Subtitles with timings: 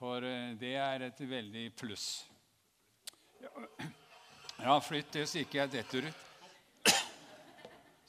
[0.00, 2.06] For eh, det er et veldig pluss.
[4.60, 6.26] Ja, flytt det så ikke jeg detter ut.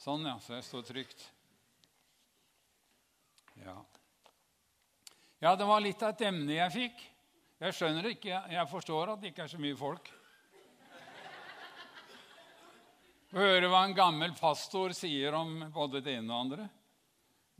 [0.00, 0.38] Sånn, ja.
[0.40, 1.26] Så jeg står trygt.
[3.62, 3.76] Ja.
[5.44, 7.04] ja, det var litt av et emne jeg fikk.
[7.62, 10.08] Jeg skjønner ikke, jeg forstår at det ikke er så mye folk.
[13.36, 16.66] Høre hva en gammel pastor sier om både det ene og andre.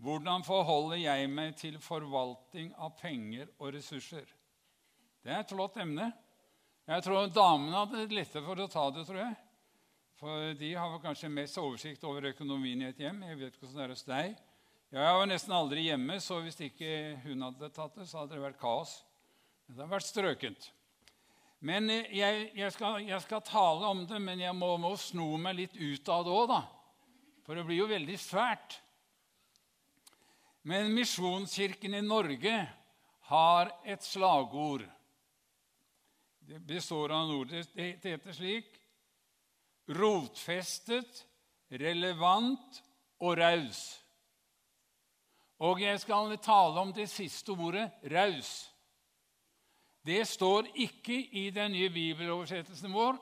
[0.03, 4.27] Hvordan forholder jeg meg til forvaltning av penger og ressurser?
[5.23, 6.09] Det er et flott emne.
[6.91, 9.37] Jeg tror damene hadde det lettere for å ta det, tror jeg.
[10.19, 13.23] For de har kanskje mest oversikt over økonomien i et hjem.
[13.29, 14.43] Jeg vet ikke hvordan det er hos deg.
[14.93, 18.43] Jeg var nesten aldri hjemme, så hvis ikke hun hadde tatt det, så hadde det
[18.43, 18.99] vært kaos.
[19.65, 20.71] Det hadde vært strøkent.
[21.63, 25.31] Men eh, jeg, jeg, skal, jeg, skal, tale om det, men jeg må, må sno
[25.39, 26.63] meg litt ut av det òg, da.
[27.47, 28.82] For det blir jo veldig svært.
[30.63, 32.67] Men Misjonskirken i Norge
[33.21, 34.85] har et slagord.
[36.39, 37.49] Det består av ord.
[37.49, 38.79] Det heter slik
[39.93, 41.25] Rotfestet,
[41.69, 42.79] relevant
[43.19, 43.81] og raus.
[45.63, 48.53] Og jeg skal tale om det siste ordet raus.
[50.07, 53.19] Det står ikke i den nye bibeloversettelsen vår.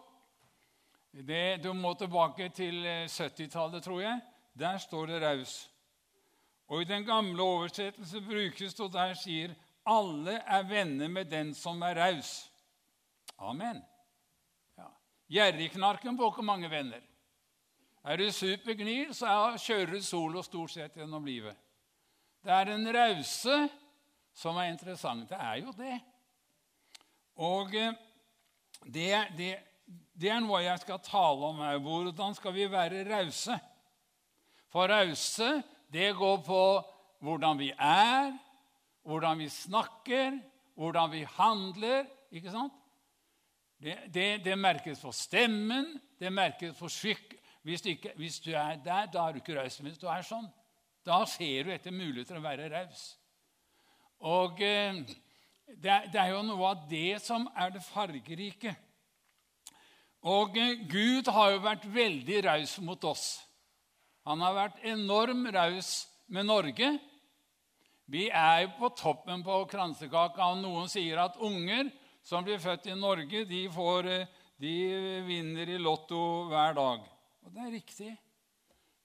[1.12, 4.20] Det, du må tilbake til 70-tallet, tror jeg.
[4.56, 5.70] Der står det raus.
[6.70, 9.54] Og I den gamle oversettelsen brukes det, og der sier
[9.86, 12.50] 'alle er venner med den som er raus'.
[13.38, 13.82] Amen.
[14.78, 14.86] Ja.
[15.30, 17.00] Gjerrigknarken får ikke mange venner.
[18.04, 21.56] Er du supergnir, så kjører du solo stort sett gjennom livet.
[22.44, 23.68] Det er den rause
[24.32, 25.28] som er interessant.
[25.28, 26.00] Det er jo det.
[27.36, 27.92] Og eh,
[28.84, 29.50] det, det,
[30.16, 31.78] det er noe jeg skal tale om her.
[31.78, 33.58] Hvordan skal vi være rause?
[34.70, 36.62] For rause det går på
[37.20, 38.32] hvordan vi er,
[39.02, 40.38] hvordan vi snakker,
[40.74, 42.06] hvordan vi handler.
[42.30, 42.72] ikke sant?
[43.80, 47.36] Det, det, det merkes på stemmen, det merkes på skikk.
[47.62, 49.78] Hvis, ikke, hvis, du er der, da er du ikke raus.
[49.78, 50.46] Hvis du er sånn,
[51.04, 53.02] da ser du etter muligheter å være raus.
[54.24, 55.00] Og eh,
[55.76, 58.74] det, det, er jo noe av det som er det fargerike.
[60.28, 63.26] Og eh, Gud har jo vært veldig raus mot oss.
[64.30, 66.90] Han har vært enorm raus med Norge.
[68.10, 70.52] Vi er jo på toppen på kransekaka.
[70.52, 71.90] og Noen sier at unger
[72.22, 74.10] som blir født i Norge, de, får,
[74.62, 74.74] de
[75.26, 76.20] vinner i Lotto
[76.50, 77.08] hver dag.
[77.42, 78.12] Og det er riktig.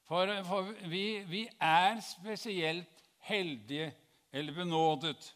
[0.06, 3.90] For, for vi, vi, er spesielt heldige
[4.30, 5.32] eller benådet.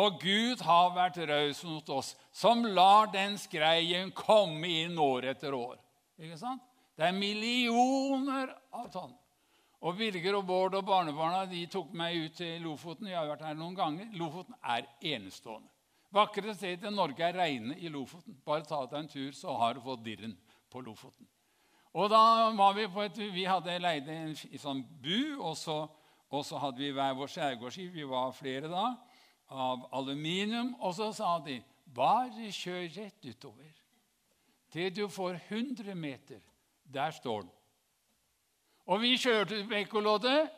[0.00, 5.52] Og Gud har vært raus mot oss, som lar den skreien komme inn år etter
[5.52, 5.76] år.
[6.16, 6.64] Ikke sant?
[7.00, 9.12] Det er millioner av tonn.
[9.88, 13.08] Og Birger og Bård og barnebarna de tok meg ut til Lofoten.
[13.08, 14.10] Jeg har vært her noen ganger.
[14.20, 14.84] Lofoten er
[15.14, 15.70] enestående.
[16.12, 18.36] Vakre sted i Norge er reine i Lofoten.
[18.44, 20.34] Bare ta deg en tur, så har du fått dirren
[20.68, 21.24] på Lofoten.
[21.96, 25.78] Og da var Vi på et, vi hadde leid en, en sånn bu, og så,
[26.28, 27.94] og så hadde vi hver vår skjærgårdsskip.
[27.96, 28.84] Vi var flere da,
[29.48, 30.76] av aluminium.
[30.84, 33.72] Og så sa de bare kjør rett utover
[34.70, 36.44] til du får 100 meter.
[36.92, 37.50] Der står den.
[38.90, 40.50] Og vi kjørte med ekkoloddet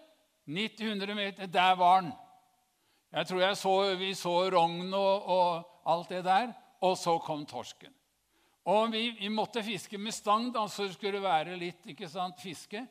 [0.47, 1.47] 900 meter.
[1.47, 2.13] Der var den.
[3.13, 6.53] Jeg tror jeg så, vi så rogn og, og, alt det der.
[6.81, 7.93] Og så kom torsken.
[8.65, 12.41] Og vi, vi måtte fiske med stang, da, så det skulle være litt ikke sant,
[12.41, 12.87] fiske.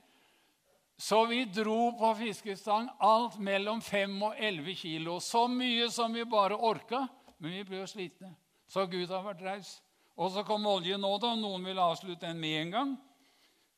[1.02, 5.20] Så vi dro på fiskestang alt mellom 5 og 11 kilo.
[5.20, 7.08] Så mye som vi bare orka.
[7.42, 8.36] Men vi ble jo slitne.
[8.70, 9.80] Så Gud har vært raus.
[10.22, 11.34] Og så kom oljen nå, da.
[11.40, 12.92] Noen vil avslutte den med en gang.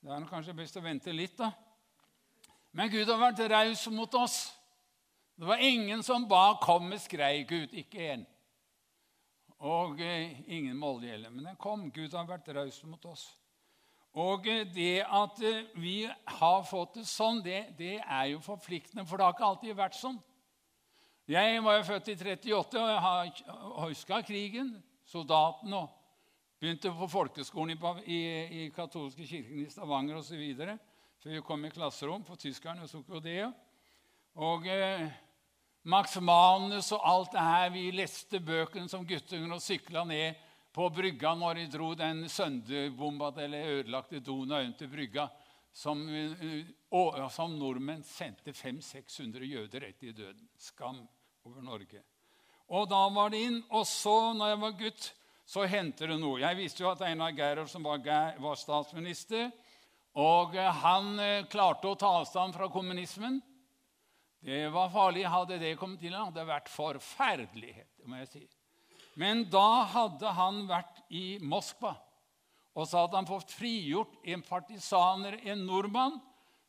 [0.03, 1.47] Det er kanskje best å vente litt, da.
[2.75, 4.49] Men Gud har vært raus mot oss.
[5.39, 7.71] Det var ingen som ba 'kom med skrei', Gud.
[7.71, 8.25] Ikke én.
[9.59, 11.29] Og eh, ingen med oljegjelde.
[11.29, 11.91] Men den kom.
[11.91, 13.39] Gud har vært raus mot oss.
[14.13, 19.07] Og eh, det at eh, vi har fått det sånn, det, det, er jo forpliktende,
[19.07, 20.19] for det har ikke alltid vært sånn.
[21.27, 26.02] Jeg var jo født i 38, og jeg har huska krigen, soldaten og
[26.63, 28.19] Begynte på folkeskolen i, i,
[28.63, 30.39] i katolske kirken i Stavanger osv.
[31.19, 33.49] Før vi kom i klasserom for tyskerne jo det.
[34.39, 35.09] Og eh,
[35.91, 37.65] Max Manus og alt det her.
[37.73, 40.37] Vi leste bøkene som guttunger og sykla ned
[40.71, 45.27] på brygga når de dro den sønderbomba eller ødelagte Donauen til brygga.
[45.75, 46.05] Som,
[46.93, 50.47] og, eh, som nordmenn sendte 500-600 jøder rett i døden.
[50.55, 51.03] Skam
[51.43, 52.05] over Norge.
[52.71, 53.59] Og da var det inn.
[53.67, 55.09] Og så, når jeg var gutt,
[55.45, 56.39] så henter det noe.
[56.41, 58.03] Jeg visste jo at Einar Gerhardsen var,
[58.39, 59.51] var statsminister.
[60.19, 63.41] Og eh, han eh, klarte å ta avstand fra kommunismen.
[64.43, 65.25] Det var farlig.
[65.29, 67.89] Hadde det kommet til, hadde det vært forferdelighet.
[68.05, 68.43] må jeg si.
[69.19, 71.93] Men da hadde han vært i Moskva,
[72.73, 76.17] og så hadde han fått frigjort en partisaner, en nordmann.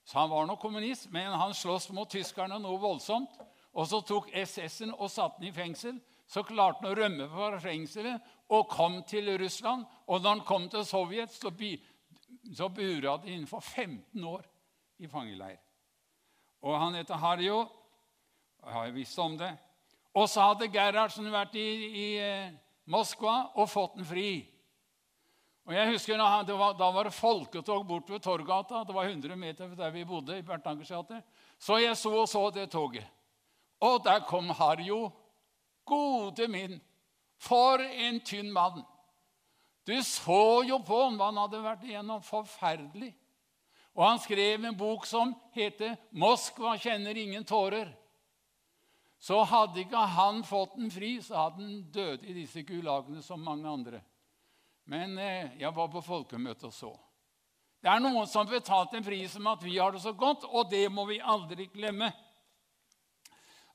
[0.04, 3.38] Så han var nok kommunist, men han sloss mot tyskerne noe voldsomt.
[3.72, 5.96] Og så tok SS-en og satte han i fengsel.
[6.28, 9.84] Så klarte han å rømme fra fengselet og kom til Russland.
[10.06, 11.52] Og da han kom til Sovjet, så,
[12.56, 14.44] så bura de innenfor 15 år
[14.98, 15.60] i fangeleir.
[16.64, 17.64] Og han heter Harjo.
[18.64, 19.52] Jeg har visst om det.
[20.14, 22.52] Og så hadde Gerhardsen vært i, i eh,
[22.88, 24.28] Moskva og fått den fri.
[25.64, 28.84] Og jeg husker det var, Da var det folketog bort ved Torgata.
[28.84, 30.38] Det var 100 meter fra der vi bodde.
[30.38, 30.92] i Bertankers.
[31.58, 33.06] Så jeg så og så det toget.
[33.80, 35.10] Og der kom Harjo.
[35.84, 36.80] Gode min,
[37.44, 38.82] for en tynn mann!
[39.84, 42.22] Du så jo på ham hva han hadde vært igjennom.
[42.24, 43.10] Forferdelig.
[43.94, 47.92] Og han skrev en bok som heter 'Moskva kjenner ingen tårer'.
[49.18, 53.40] Så hadde ikke han fått den fri, så hadde han dødd i disse gulagene som
[53.40, 54.00] mange andre.
[54.84, 56.90] Men eh, jeg var på folkemøte og så.
[57.80, 60.70] Det er noen som betalte en pris om at vi har det så godt, og
[60.70, 62.10] det må vi aldri glemme.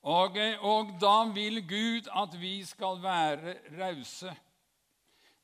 [0.01, 4.31] Og, og da vil Gud at vi skal være rause.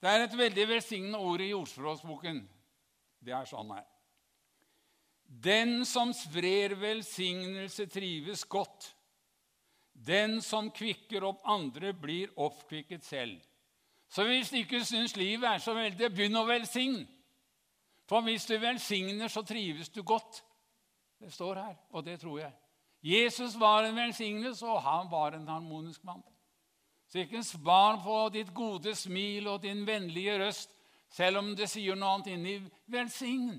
[0.02, 2.40] Det er et veldig velsignende ord i Jordspråksboken.
[3.25, 3.88] Det er sånn her.
[5.25, 8.92] Den som sprer velsignelse, trives godt.
[9.96, 13.40] Den som kvikker opp andre, blir oppkvikket selv.
[14.07, 17.07] Så hvis du ikke syns livet er så veldig, begynn å velsigne.
[18.06, 20.44] For hvis du velsigner, så trives du godt.
[21.19, 22.54] Det står her, og det tror jeg.
[23.06, 26.24] Jesus var en velsignelse, og han var en harmonisk mann.
[27.16, 30.72] Ikke spar på ditt gode smil og din vennlige røst,
[31.13, 32.56] selv om det sier noe annet inni.
[32.92, 33.54] Velsign.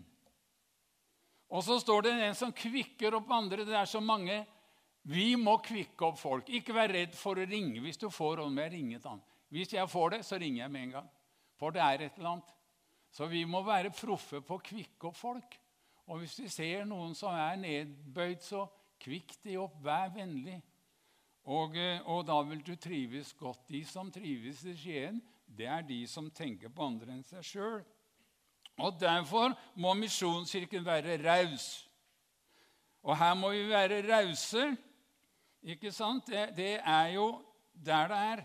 [1.49, 3.65] Og så står det en som kvikker opp andre.
[3.65, 4.43] Det er så mange
[5.07, 6.51] vi må kvikke opp folk.
[6.51, 7.79] Ikke vær redd for å ringe.
[7.85, 9.23] Hvis du får om jeg å ringe han.
[9.55, 11.11] Hvis jeg får det, så ringer jeg med en gang.
[11.57, 12.51] For det er et eller annet.
[13.15, 15.55] Så vi må være proffe på å kvikke opp folk.
[16.11, 18.67] Og hvis vi ser noen som er nedbøyd, så
[19.03, 19.77] kvikk deg opp.
[19.85, 20.61] Vær vennlig.
[21.47, 23.69] Og, eh, og, da vil du trives godt.
[23.71, 27.85] De som trives i Skien, det er de som tenker på andre enn seg sjøl.
[28.83, 31.87] Og Derfor må Misjonskirken være raus.
[33.07, 34.73] Og her må vi være rause
[35.67, 36.27] ikke sant?
[36.27, 37.31] Det, det er jo
[37.73, 38.43] der det er.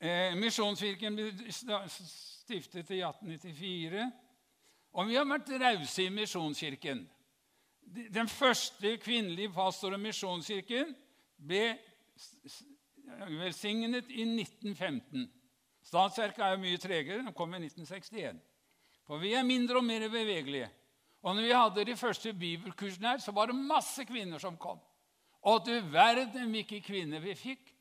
[0.00, 1.48] Eh, Misjonskirken ble
[1.92, 4.06] stiftet i 1894.
[4.92, 7.02] Og vi har vært rause i Misjonskirken.
[7.90, 10.92] Den første kvinnelige pastor og Misjonskirken
[11.42, 11.64] ble
[13.40, 15.24] velsignet i 1915.
[15.90, 17.24] Statsverket er jo mye tregere.
[17.24, 18.38] Den kom i 1961.
[19.08, 20.68] For vi er mindre og mer bevegelige.
[21.22, 24.78] Og når vi hadde de første bibelkursene her, så var det masse kvinner som kom.
[25.42, 27.72] Og du verden hvilke kvinner vi fikk.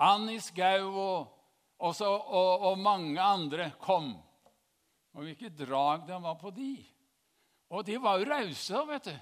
[0.00, 1.32] Annis Gau og,
[1.80, 4.14] og, og, og, mange andre kom.
[5.12, 6.72] Og hvilket drag det var på de.
[7.70, 9.18] Og de var jo rause, vet du.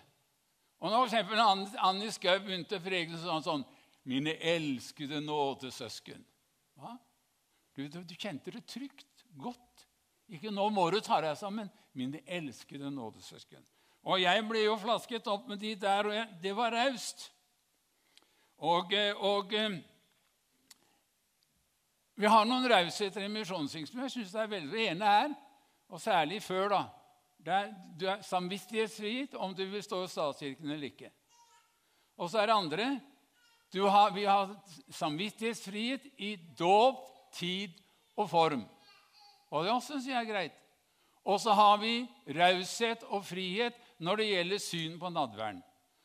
[0.78, 1.74] Og når f.eks.
[1.82, 3.66] Annie Skau begynte å preke sånn, sånn
[4.08, 6.22] 'Mine elskede nådesøsken'.
[6.78, 6.94] Hva?
[7.76, 9.84] Du, du, du, kjente det trygt, godt.
[10.28, 11.68] Ikke 'nå må du ta deg sammen'.
[11.92, 13.66] 'Mine elskede nådesøsken'.
[14.08, 17.32] Og jeg ble jo flasket opp med de der, og jeg, det var raust.
[18.58, 19.76] Og, eh, og, eh,
[22.14, 24.00] vi har noen rausheter i misjonshingsten.
[24.00, 25.34] Jeg syns er veldig ene her,
[25.88, 26.82] og særlig før, da.
[27.48, 31.10] Er, du er samvittighetsfrihet om du vil stå i statskirken eller ikke.
[32.18, 32.88] Og så er det andre
[33.74, 34.56] har, Vi har
[34.90, 37.74] samvittighetsfrihet i dåp, tid
[38.16, 38.64] og form.
[39.50, 40.56] Og det også syns jeg er greit.
[41.24, 45.60] Og så har vi raushet og frihet når det gjelder syn på nadværen.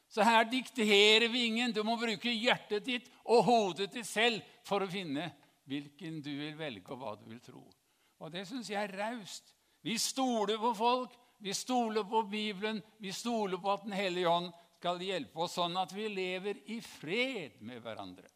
[0.09, 1.71] Så her dikterer vi ingen.
[1.71, 5.31] Du må bruke hjertet ditt og hodet ditt selv for å finne
[5.65, 7.63] hvilken du vil velge, og hva du vil tro.
[8.19, 9.47] Og det syns jeg er raust.
[9.83, 14.47] Vi stoler på folk, vi stoler på Bibelen, vi stoler på at Den hellige ånd
[14.79, 18.29] skal hjelpe oss sånn at vi lever i fred med hverandre.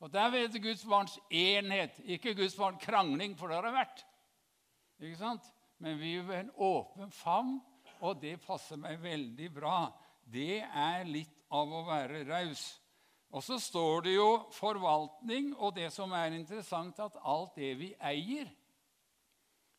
[0.00, 4.02] Og Der vet Guds barns enhet, ikke Guds barns krangling, for det har det vært.
[5.00, 5.46] Ikke sant?
[5.80, 7.56] Men vi er en åpen favn
[8.04, 9.76] og det passer meg veldig bra.
[10.24, 12.64] Det er litt av å være raus.
[13.34, 17.90] Og så står det jo forvaltning, og det som er interessant, at alt det vi
[17.98, 18.50] eier,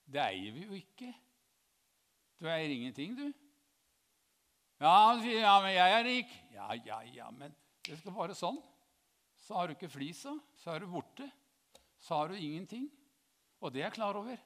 [0.06, 1.12] det eier vi jo ikke.
[2.40, 3.28] Du eier ingenting, du.
[4.82, 6.34] Ja, han sier, ja, men jeg er rik.
[6.56, 7.54] Ja, ja, ja, men
[7.88, 8.60] det skal være sånn.
[9.46, 11.28] Så har du ikke flisa, så er du borte.
[12.02, 12.90] Så har du ingenting.
[13.62, 14.38] Og det er jeg klar over.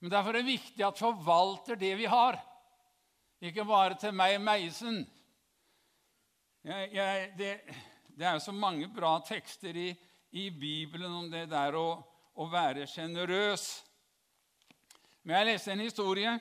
[0.00, 2.38] Men derfor er det viktig at forvalter det vi har.
[3.40, 5.02] Ikke bare til meg, Meisen.
[6.64, 7.50] Jeg, jeg, det,
[8.16, 9.90] det, er jo så mange bra tekster i,
[10.36, 11.86] i Bibelen om det der å,
[12.36, 13.66] å være sjenerøs.
[15.24, 16.34] Men jeg leste en historie.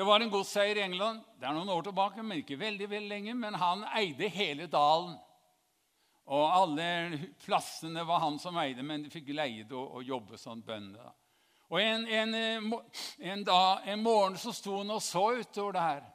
[0.00, 1.20] Det var en godseier i England.
[1.36, 3.32] Det er noen år tilbake, men ikke veldig, veldig lenge.
[3.36, 5.10] Men han eide hele dalen.
[6.24, 6.86] Og alle
[7.44, 11.10] plassene var han som eide, men de fikk leie å, og jobbe som bønder.
[11.68, 16.08] Og en, en, en, dag, en morgen så sto han og så utover det her.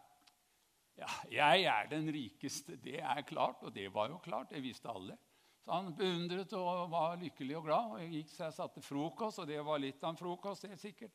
[1.04, 3.62] Ja, jeg er den rikeste, det er klart.
[3.62, 5.20] Og det var jo klart, det visste alle.
[5.62, 7.94] Så han beundret og var lykkelig og glad.
[8.00, 10.66] og gikk seg og satte frokost, og det var litt av en frokost.
[10.66, 11.14] det er sikkert.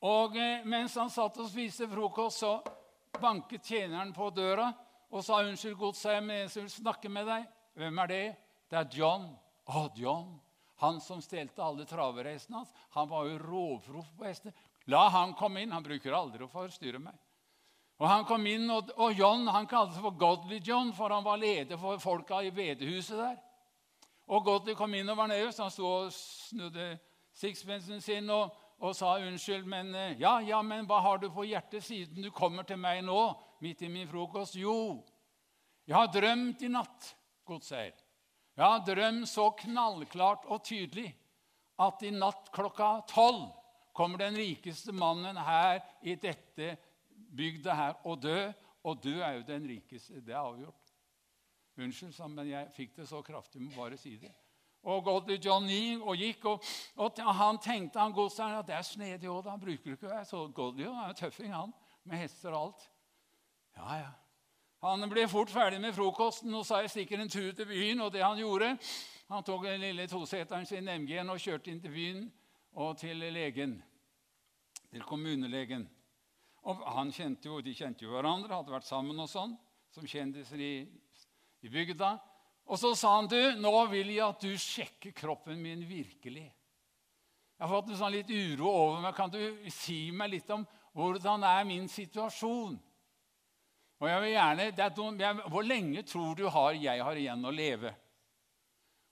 [0.00, 2.58] Og eh, mens han satt og spiste frokost, så
[3.20, 4.70] banket tjeneren på døra
[5.10, 8.36] og sa 'Unnskyld, godseier, jeg vil snakke med deg.' 'Hvem er det?'
[8.70, 10.40] 'Det er John.' 'Å, John.'
[10.80, 12.72] Han som stelte alle traverhestene hans.
[12.90, 14.52] Han var jo rovproff på hester.
[14.86, 15.72] La han komme inn.
[15.72, 17.18] Han bruker aldri å forstyrre meg.
[18.00, 21.24] Og Han kom inn, og, og John han kalte seg for Godly John, for han
[21.24, 23.36] var leder for folka i bedehuset der.
[24.32, 25.58] Og Godly kom inn og var nervøs.
[25.60, 26.94] Han sto og snudde
[27.36, 29.66] sixpensen sin og, og, sa unnskyld.
[29.68, 33.04] Men eh, ja, ja, men hva har du på hjertet siden du kommer til meg
[33.06, 33.20] nå,
[33.60, 34.56] midt i min frokost?
[34.58, 35.00] Jo,
[35.88, 37.14] jeg har drømt i natt,
[37.48, 37.96] godseier.
[38.56, 41.08] Jeg har drømt så knallklart og tydelig
[41.80, 43.48] at i natt klokka tolv
[43.96, 46.74] kommer den rikeste mannen her i dette
[47.36, 48.38] bygda her og dø.
[48.84, 50.22] Og du er jo den rikeste.
[50.24, 50.94] Det er avgjort.
[51.80, 53.60] Unnskyld, men jeg fikk det så kraftig.
[53.60, 54.32] Må bare si det.
[54.82, 56.64] Og gå til John Lee og gikk, og,
[56.96, 59.50] og han tenkte han godseren, at det er snedig òg.
[59.50, 60.86] Han bruker ikke være så Godly.
[60.88, 62.90] er er tøffing, han, med hester og alt.
[63.76, 64.10] Ja, ja.
[64.80, 68.00] Han ble fort ferdig med frokosten og sa jeg stikker en tur til byen.
[68.00, 68.78] Og det han gjorde
[69.30, 72.24] Han tok den lille toseteren sin MG-en og kjørte inn til byen
[72.72, 73.76] og til legen.
[74.90, 75.84] Til kommunelegen.
[76.62, 79.54] Og han kjente jo, De kjente jo hverandre, hadde vært sammen og sånn,
[79.92, 80.88] som kjendiser i,
[81.62, 82.16] i bygda.
[82.70, 86.52] Og så sa han, du, 'Nå vil jeg at du sjekker kroppen min virkelig.'
[87.60, 89.14] Jeg har fått en sånn litt uro over meg.
[89.14, 90.62] Kan du si meg litt om
[90.96, 92.78] hvordan er min situasjon?
[94.00, 94.68] Og jeg vil gjerne,
[95.20, 97.92] jeg, Hvor lenge tror du har, jeg har igjen å leve?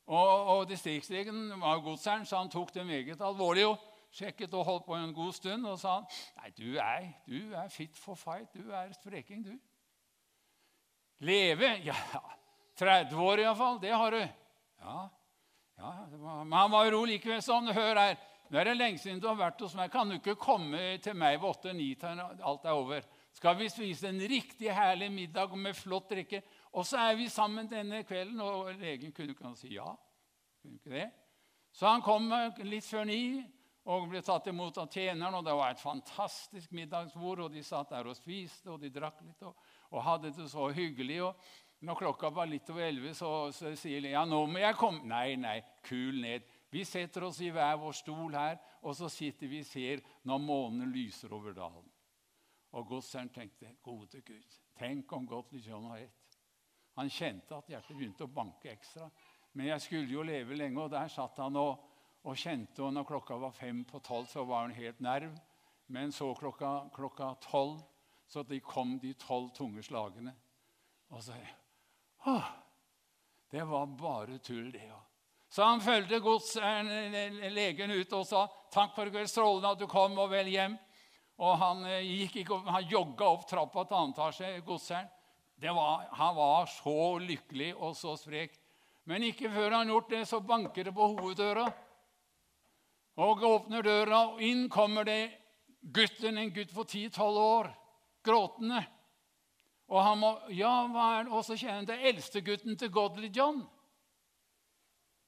[0.06, 3.66] Og, og Distriktslegen var godseieren, så han tok det meget alvorlig.
[3.66, 3.76] og
[4.10, 6.06] sjekket og holdt på en god stund og sa han,
[6.40, 8.54] nei, du er, du er fit for fight.
[8.54, 9.58] Du er spreking, du.
[11.18, 11.74] Leve?
[11.84, 11.96] Ja,
[12.78, 13.78] 30 år iallfall.
[13.82, 14.22] Det har du.
[14.80, 14.98] Ja,
[15.78, 17.72] ja var, Men han var jo likevel sånn.
[17.74, 18.18] Hør her.
[18.48, 19.90] Nå er det lenge siden du har vært hos meg.
[19.92, 23.08] Kan du ikke komme til meg ved åtte-ni til alt er over?
[23.38, 26.42] skal vi spise en riktig herlig middag med flott drikke.
[26.72, 28.40] Og så er vi sammen denne kvelden.
[28.42, 29.92] Og legen kunne ikke si ja.
[30.62, 31.06] Kunne ikke det.
[31.72, 32.26] Så han kom
[32.66, 33.44] litt før ni
[33.88, 35.38] og ble tatt imot av tjeneren.
[35.38, 37.46] og Det var et fantastisk middagsbord.
[37.46, 39.54] og De satt der og spiste og de drakk litt og,
[39.92, 41.22] og hadde det så hyggelig.
[41.22, 41.36] og
[41.80, 45.04] Når klokka var litt over elleve, så, så sier ja, nå må jeg komme.
[45.06, 46.46] Nei, nei, kul ned.
[46.74, 50.42] Vi setter oss i hver vår stol her, og så sitter vi og ser når
[50.42, 51.86] månen lyser over dalen.
[52.76, 56.38] Og godsherren tenkte, gode Gud, tenk om Gottlieb John har rett.
[56.98, 59.06] Han kjente at hjertet begynte å banke ekstra.
[59.54, 61.86] Men jeg skulle jo leve lenge, og der satt han og,
[62.26, 62.82] og kjente.
[62.84, 65.38] Og når klokka var fem på tolv, så var han helt nerv.
[65.94, 67.80] Men så klokka, klokka tolv,
[68.28, 70.34] så de kom de tolv tunge slagene.
[71.14, 71.38] Og så
[72.28, 72.44] Åh,
[73.50, 75.04] Det var bare tull, det òg.
[75.48, 76.20] Så han fulgte
[77.50, 80.78] legen ut og sa, 'Takk for det strålende at du kom, og vel hjem.'
[81.38, 85.08] Og han, eh, gikk han jogga opp trappa til annen etasje, godseren.
[85.62, 88.58] Han var så lykkelig og så sprek.
[89.06, 91.72] Men ikke før han gjort det, så banker det på hoveddøra.
[93.16, 95.32] Og åpner døra, og inn kommer det
[95.82, 97.70] gutten, en gutt på 10-12 år,
[98.22, 98.86] gråtende.
[99.88, 101.32] Og han må, ja, hva er det?
[101.32, 103.62] Og så kjenner han til eldstegutten til Godly John.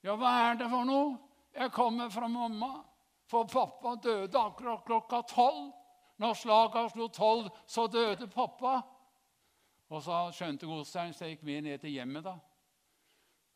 [0.05, 1.15] Ja, hva er det for noe?
[1.57, 2.71] Jeg kommer fra mamma,
[3.29, 5.71] for pappa døde akkurat klokka tolv.
[6.21, 8.83] Når slaga slo tolv, så døde pappa.
[9.91, 12.25] Og så skjønte Godstein, så jeg gikk med ned til hjemmet.
[12.25, 12.37] da.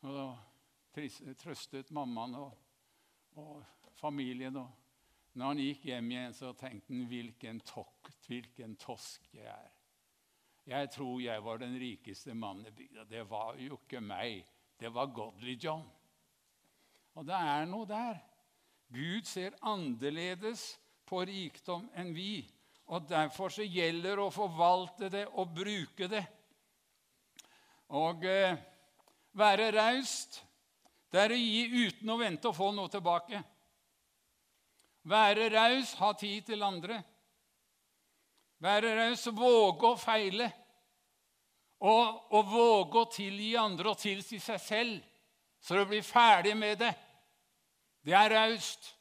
[0.05, 2.57] Og da trøstet mammaen og,
[3.37, 3.61] og,
[4.01, 4.57] familien.
[4.57, 9.74] Og når han gikk hjem igjen, så tenkte han hvilken tokt, hvilken tosk jeg er.
[10.65, 13.03] Jeg tror jeg var den rikeste mannen i bygda.
[13.09, 14.45] Det var jo ikke meg.
[14.79, 15.83] Det var Godly John.
[17.15, 18.17] Og det er noe der.
[18.89, 20.73] Gud ser annerledes
[21.05, 22.43] på rikdom enn vi.
[22.89, 26.25] Og Derfor så gjelder det å forvalte det og bruke det.
[27.93, 28.57] Og eh,
[29.37, 30.41] være raust,
[31.13, 33.41] det er å gi uten å vente å få noe tilbake.
[35.05, 37.03] Være raus, ha tid til andre.
[38.63, 40.49] Være raus, våge å feile.
[41.85, 45.01] Og, og våge å tilgi andre og tilsi seg selv,
[45.59, 46.93] så du blir ferdig med det.
[48.05, 48.93] Det er raust.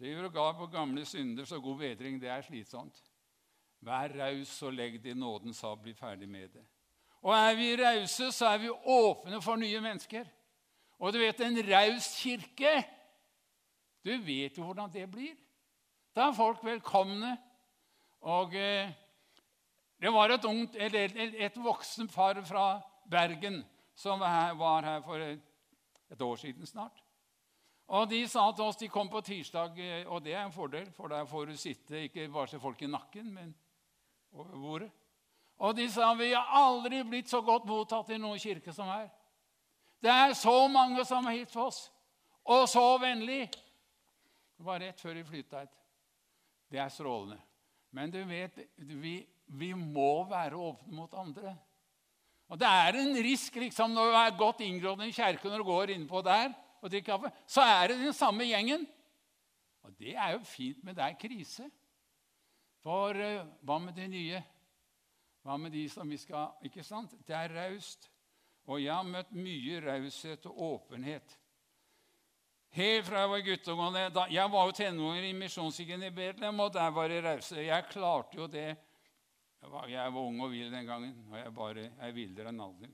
[0.00, 2.98] Driver og ga på gamle synder, så god bedring, det er slitsomt.
[3.84, 6.64] Vær raus og legg det i nådens hav, bli ferdig med det.
[7.24, 10.26] Og er vi rause, så er vi åpne for nye mennesker.
[10.98, 12.84] Og du vet, en raus kirke
[14.04, 15.32] Du vet jo hvordan det blir.
[16.14, 17.38] Da er folk velkomne.
[18.24, 18.92] Og eh,
[20.00, 23.60] det var et, ungt, et, voksen far fra Bergen
[23.94, 27.02] som var her for et, år siden snart.
[27.86, 30.90] Og De sa til oss de kom på tirsdag, eh, og det er en fordel,
[30.92, 33.54] for der får du sitte ikke bare se folk i nakken, men
[34.32, 34.90] over bordet.
[35.58, 39.10] Og de sa vi har aldri blitt så godt mottatt i noen kirke som her.
[40.02, 41.90] Det er så mange som er hit for oss,
[42.44, 43.46] og så vennlig.
[44.56, 45.76] Det var rett før vi flytta hit.
[46.72, 47.38] Det er strålende.
[47.94, 51.54] Men du vet, vi, vi må være åpne mot andre.
[52.50, 55.62] Og Det er en risk liksom, når du er godt inngrodd i en kjerke når
[55.62, 56.50] du går innpå der
[56.84, 58.84] og drikker kaffe, så er det den samme gjengen.
[59.84, 61.68] Og det er jo fint, men det er krise.
[62.84, 64.42] For uh, hva med de nye?
[65.44, 67.14] Hva med de som vi skal Ikke sant?
[67.24, 68.10] Det er raust.
[68.68, 71.38] Og jeg har møtt mye raushet og åpenhet.
[72.74, 76.90] Helt fra jeg var guttunge Jeg var jo tenåring i Misjonskirken i Betlehem, og der
[76.90, 77.56] var det rause.
[77.62, 78.76] Jeg klarte jo det.
[79.62, 82.60] Jeg var, jeg var, ung og vill den gangen, og jeg bare er villere enn
[82.60, 82.90] aldri.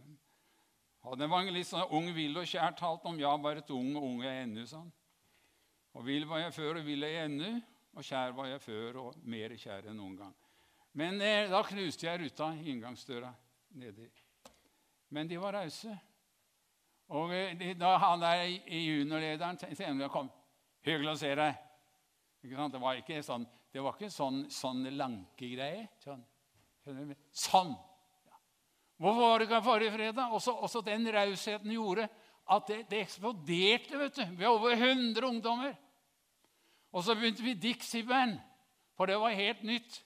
[1.01, 4.21] Hadde evangelist sånn ung, vill og kjær talt om ja, bare et ung og ung
[4.23, 4.91] er ennå, sånn.
[5.97, 7.55] Og vill var jeg før, og vill er jeg ennå.
[7.97, 10.37] Og kjær var jeg før, og mer kjær enn noen gang.
[11.01, 13.33] Men eh, da knuste jeg ruta, inngangsdøra,
[13.81, 14.07] nedi.
[15.09, 15.97] Men de var rause.
[17.11, 20.31] Og eh, da han der juniorlederen senere kom
[20.85, 21.59] 'Hyggelig å se deg.'
[22.41, 25.89] Det var ikke sånn, det var ikke sånn, sånn lankegreie.
[26.01, 26.23] Sånn.
[27.31, 27.75] sånn.
[28.25, 28.39] Ja.
[28.97, 30.33] Hvorfor var det ikke forrige fredag?
[30.33, 32.09] Også, også den rausheten gjorde
[32.49, 33.99] at det, det eksploderte.
[33.99, 34.25] vet du.
[34.25, 35.77] Vi har over 100 ungdommer.
[36.91, 38.41] Og så begynte vi Dixie-band,
[38.97, 40.01] for det var helt nytt.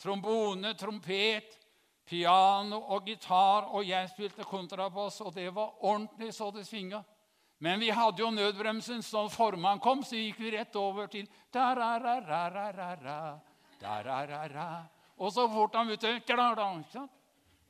[0.00, 1.59] Trombone, trompet,
[2.10, 7.02] piano og gitar, og jeg spilte kontrabass, og det var ordentlig så det svinga.
[7.60, 11.28] Men vi hadde jo nødbremsen, så når formannen kom, så gikk vi rett over til
[15.20, 16.14] Og så fort han ute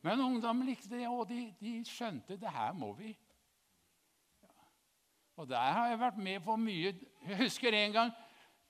[0.03, 3.11] Men ungdom likte det, og de, de skjønte det her må vi.
[5.37, 6.95] Og der har jeg vært med på mye.
[7.27, 8.11] Jeg husker en gang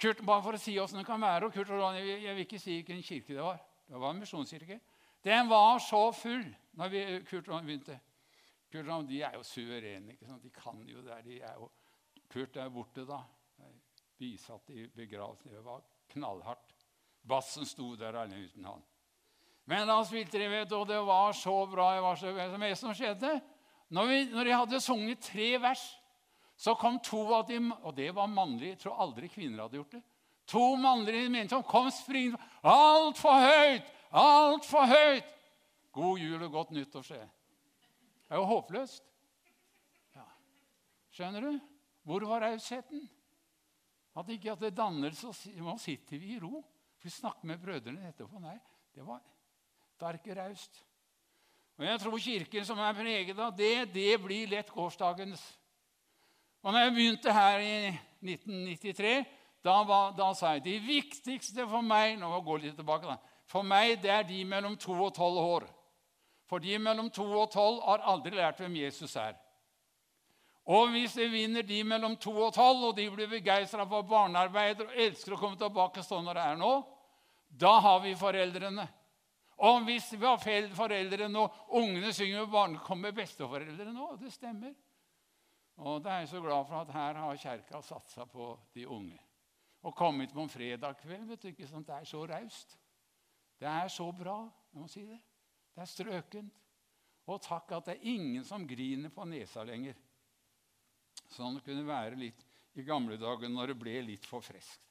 [0.01, 2.47] Kurt, Bare for å si åssen det kan være og Kurt og Ronny, Jeg vil
[2.47, 3.61] ikke si hvilken kirke det var.
[3.91, 4.79] Det var en misjonskirke.
[5.25, 6.47] Den var så full
[6.79, 7.99] når vi, Kurt Ronny begynte.
[8.73, 10.15] Kurt Ronny de er jo suverene.
[10.15, 10.43] ikke sant?
[10.43, 11.19] De kan jo det.
[11.27, 11.71] De er jo,
[12.31, 13.21] Kurt er borte da.
[14.21, 15.51] Bisatt i begravelsen.
[15.53, 16.75] Det var knallhardt.
[17.29, 18.83] Bassen sto der alene uten han.
[19.69, 21.95] Men da spilte de, vet du, og det var så bra.
[21.95, 23.41] Det var så, det som skjedde,
[23.89, 25.85] når, vi, når de hadde sunget tre vers
[26.61, 28.75] så kom to av dem, og det var mannlige.
[28.75, 30.03] Jeg tror aldri kvinner hadde gjort det.
[30.53, 32.41] To mannlige mennesker kom springende.
[32.61, 33.87] 'Altfor høyt!
[34.11, 35.37] Altfor høyt!'
[35.93, 37.31] God jul og godt nyttår, sier jeg.
[38.27, 39.07] Det er jo håpløst.
[40.15, 40.27] Ja.
[41.11, 41.57] Skjønner du?
[42.07, 43.09] Hvor var rausheten?
[44.17, 46.63] At ikke at det dannelse, nå sitter vi i ro.
[47.03, 48.39] Vi snakker med brødrene etterpå.
[48.39, 48.55] Nei,
[48.95, 49.19] det var,
[49.99, 50.85] det er ikke raust.
[51.79, 55.43] Og jeg tror Kirken som er preget av det, det blir lett gårsdagens
[56.61, 57.75] og når jeg begynte her i
[58.21, 59.13] 1993,
[59.65, 63.17] da, var, da sa jeg de viktigste for meg nå må jeg litt tilbake da,
[63.51, 65.69] for meg det er de mellom to og 12 år.
[66.51, 69.35] For de mellom to og 12 har aldri lært hvem Jesus er.
[70.71, 74.85] Og hvis vi vinner de mellom to og 12, og de blir begeistra for barnearbeid
[74.85, 76.73] og elsker å komme tilbake sånn når det er nå,
[77.51, 78.87] da har vi foreldrene.
[79.67, 80.39] Og hvis vi har
[80.77, 84.13] foreldre og ungene synger med barne, kommer besteforeldrene nå.
[84.21, 84.77] Det stemmer.
[85.81, 89.19] Og det er jeg så glad for at her har Kjerka satsa på de unge.
[89.83, 91.27] Og kommet på en fredag kveld.
[91.29, 91.87] vet du ikke sant?
[91.89, 92.79] Det er så raust.
[93.61, 94.39] Det er så bra.
[94.73, 95.19] Jeg må si det.
[95.75, 96.57] Det er strøkent.
[97.31, 99.99] Og takk at det er ingen som griner på nesa lenger.
[101.31, 102.47] Sånn det kunne være litt
[102.79, 104.87] i gamle dager når det ble litt for friskt.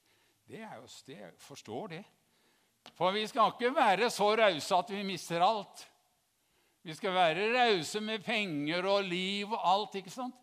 [0.49, 2.03] Det er jo, Jeg forstår det.
[2.95, 5.83] For vi skal ikke være så rause at vi mister alt.
[6.81, 9.95] Vi skal være rause med penger og liv og alt.
[9.95, 10.35] ikke sant?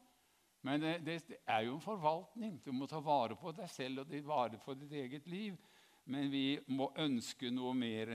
[0.67, 2.61] Men det, det, er jo en forvaltning.
[2.65, 5.57] Du må ta vare på deg selv og vare på ditt eget liv.
[6.07, 8.15] Men vi må ønske noe mer.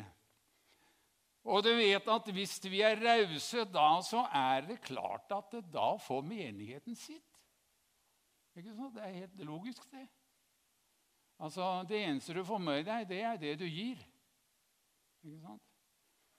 [1.43, 5.63] Og du vet at hvis vi er rause da, så er det klart at det
[5.73, 7.27] da får menigheten sitt.
[8.55, 8.95] Ikke sant?
[8.95, 10.05] Det er helt logisk, det.
[11.41, 13.97] Altså, Det eneste du får med deg, det er det du gir.
[15.23, 15.63] Ikke sant?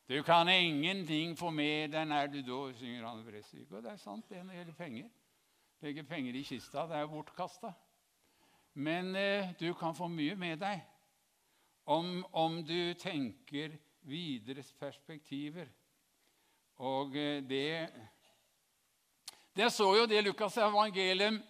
[0.09, 3.71] Du kan ingenting få med deg når du dør, synger Anne Bresvik.
[3.73, 5.11] Og det er sant, det når det gjelder penger.
[5.81, 6.87] legge penger i kista.
[6.87, 7.73] Det er bortkasta.
[8.75, 10.81] Men eh, du kan få mye med deg
[11.85, 15.69] om, om du tenker videre perspektiver.
[16.83, 17.91] Og eh, det
[19.55, 21.43] Det så jo det Lukas' evangelium.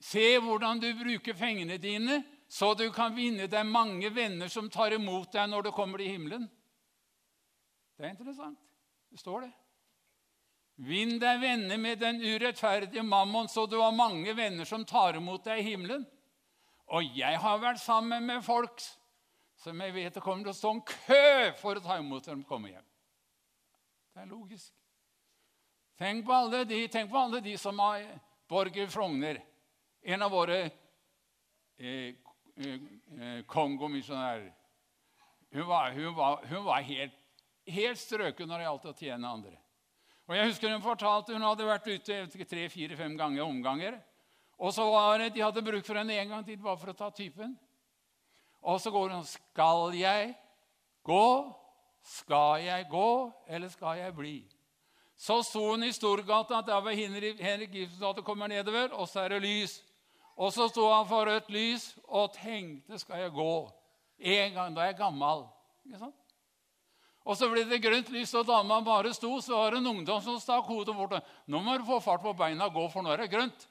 [0.00, 4.92] Se hvordan du bruker pengene dine, så du kan vinne deg mange venner som tar
[4.92, 6.48] imot deg når du kommer til himmelen.
[7.96, 8.58] Det er interessant.
[9.10, 9.50] Det står det.
[10.80, 15.44] Vinn deg venner med den urettferdige mammon, så du har mange venner som tar imot
[15.44, 16.06] deg i himmelen.
[16.90, 18.80] Og jeg har vært sammen med folk
[19.60, 22.40] som jeg vet det kommer til å stå en kø for å ta imot når
[22.40, 22.86] de kommer hjem.
[24.14, 24.72] Det er logisk.
[26.00, 28.06] Tenk på alle de, på alle de som har
[28.48, 29.42] Borger Frogner,
[30.02, 32.16] en av våre eh,
[32.56, 32.80] eh,
[33.20, 34.48] eh kongomisjonærer.
[35.52, 36.14] Hun var, hun
[36.48, 37.16] hun var helt,
[37.66, 39.56] helt strøken når det gjaldt å tjene andre.
[40.30, 43.96] Og jeg husker Hun fortalte hun hadde vært ute tre-fire-fem ganger omganger.
[44.58, 46.96] Og så var det, De hadde bruk for henne en gang til bare for å
[46.96, 47.56] ta typen.
[48.62, 50.34] Og så går hun Skal jeg
[51.04, 51.52] gå?
[52.02, 54.38] Skal jeg gå, eller skal jeg bli?
[55.16, 56.62] Så sto hun i Storgata.
[56.64, 59.82] Der var Henrik Ibsensgate kommer nedover, og så er det lys.
[60.36, 63.52] Og så sto han for rødt lys og tenkte skal jeg gå.
[64.18, 65.44] En gang da er jeg gammel.
[65.84, 66.16] Ikke sant?
[67.28, 69.34] Og så ble det grønt lys, og dama bare sto.
[69.44, 71.20] Så var det en ungdom som stakk hodet bort.
[71.46, 73.68] 'Nå må du få fart på beina og gå, for nå er det grønt.'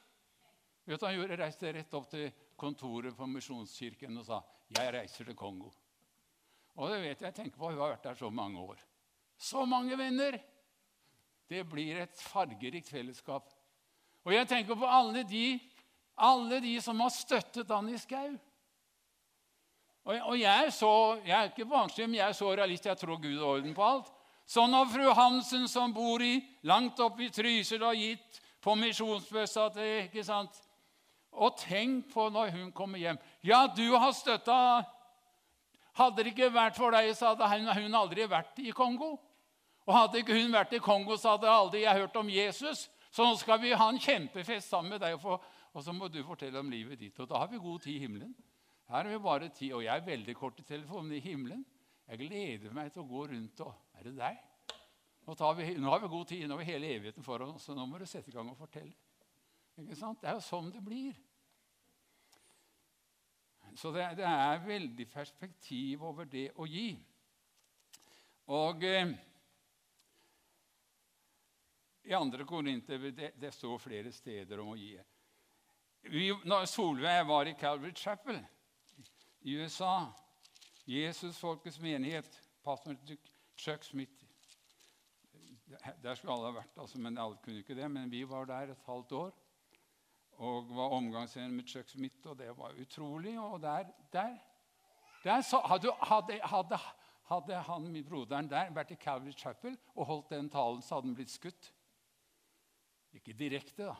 [0.86, 5.24] Vet du, Han gjorde, reiste rett opp til kontoret på Misjonskirken og sa 'Jeg reiser
[5.24, 5.72] til Kongo'.
[6.76, 8.78] Og det vet jeg, jeg tenker på, Hun har vært der så mange år.
[9.38, 10.38] Så mange venner!
[11.48, 13.50] Det blir et fargerikt fellesskap.
[14.24, 15.60] Og jeg tenker på alle de,
[16.16, 18.36] alle de som har støttet Annie Skau.
[20.04, 22.86] Og, og jeg, så, jeg er ikke barnslig, men jeg er så realist.
[22.86, 24.12] Jeg tror Gud har orden på alt.
[24.46, 29.68] Så når fru Hansen, som bor i, langt oppe i Trysil, har gitt på misjonsbøssa
[29.74, 30.56] til ikke sant?
[31.32, 33.18] Og tenk på når hun kommer hjem.
[33.46, 34.56] Ja, du har støtta
[35.98, 39.16] Hadde det ikke vært for deg, så hadde hun aldri vært i Kongo.
[39.88, 42.84] Og hadde ikke hun vært i Kongo, så hadde aldri jeg hørt om Jesus.
[43.10, 46.62] Så nå skal vi ha en kjempefest sammen med deg, og så må du fortelle
[46.62, 47.18] om livet ditt.
[47.18, 48.30] Og da har vi god tid i himmelen.
[48.90, 51.66] Her har vi bare tid, og jeg er veldig kort i telefonen i himmelen.
[52.10, 54.38] Jeg gleder meg til å gå rundt og Er det deg?
[55.26, 57.84] Nå, vi, nå har vi god tid, nå vi hele evigheten foran oss, så nå
[57.86, 58.94] må du sette i gang og fortelle.
[59.80, 60.20] Ikke sant?
[60.22, 61.16] Det er jo sånn det blir.
[63.78, 66.90] Så det, det er veldig perspektiv over det å gi.
[68.50, 69.12] Og eh,
[72.10, 74.96] i andre Korinter det, det, står flere steder om å gi.
[76.10, 78.40] Vi, når Solveig var i Calvary Chapel
[79.46, 80.08] i USA,
[80.88, 82.96] Jesus Folkets menighet, pastor
[83.60, 84.26] Chuck Smith
[86.02, 87.86] Der skulle alle ha vært, altså, men alle kunne ikke det.
[87.92, 89.36] Men vi var der et halvt år
[90.40, 93.34] og var omgangsvenn med Chuck Smith, og det var utrolig.
[93.40, 94.36] Og der, der,
[95.24, 96.78] der så, hadde, hadde,
[97.28, 101.18] hadde, han, broderen der, vært i Calvary Chapel og holdt den talen, så hadde han
[101.18, 101.72] blitt skutt.
[103.12, 103.94] Ikke direkte, da.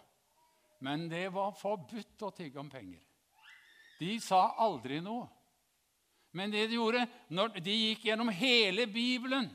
[0.80, 3.02] Men det var forbudt å tigge om penger.
[4.00, 5.28] De sa aldri noe.
[6.32, 7.02] Men det de gjorde
[7.34, 9.50] når De gikk gjennom hele Bibelen.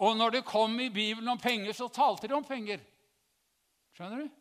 [0.00, 2.80] Og når det kom i Bibelen om penger, så talte de om penger.
[3.92, 4.39] Skjønner du?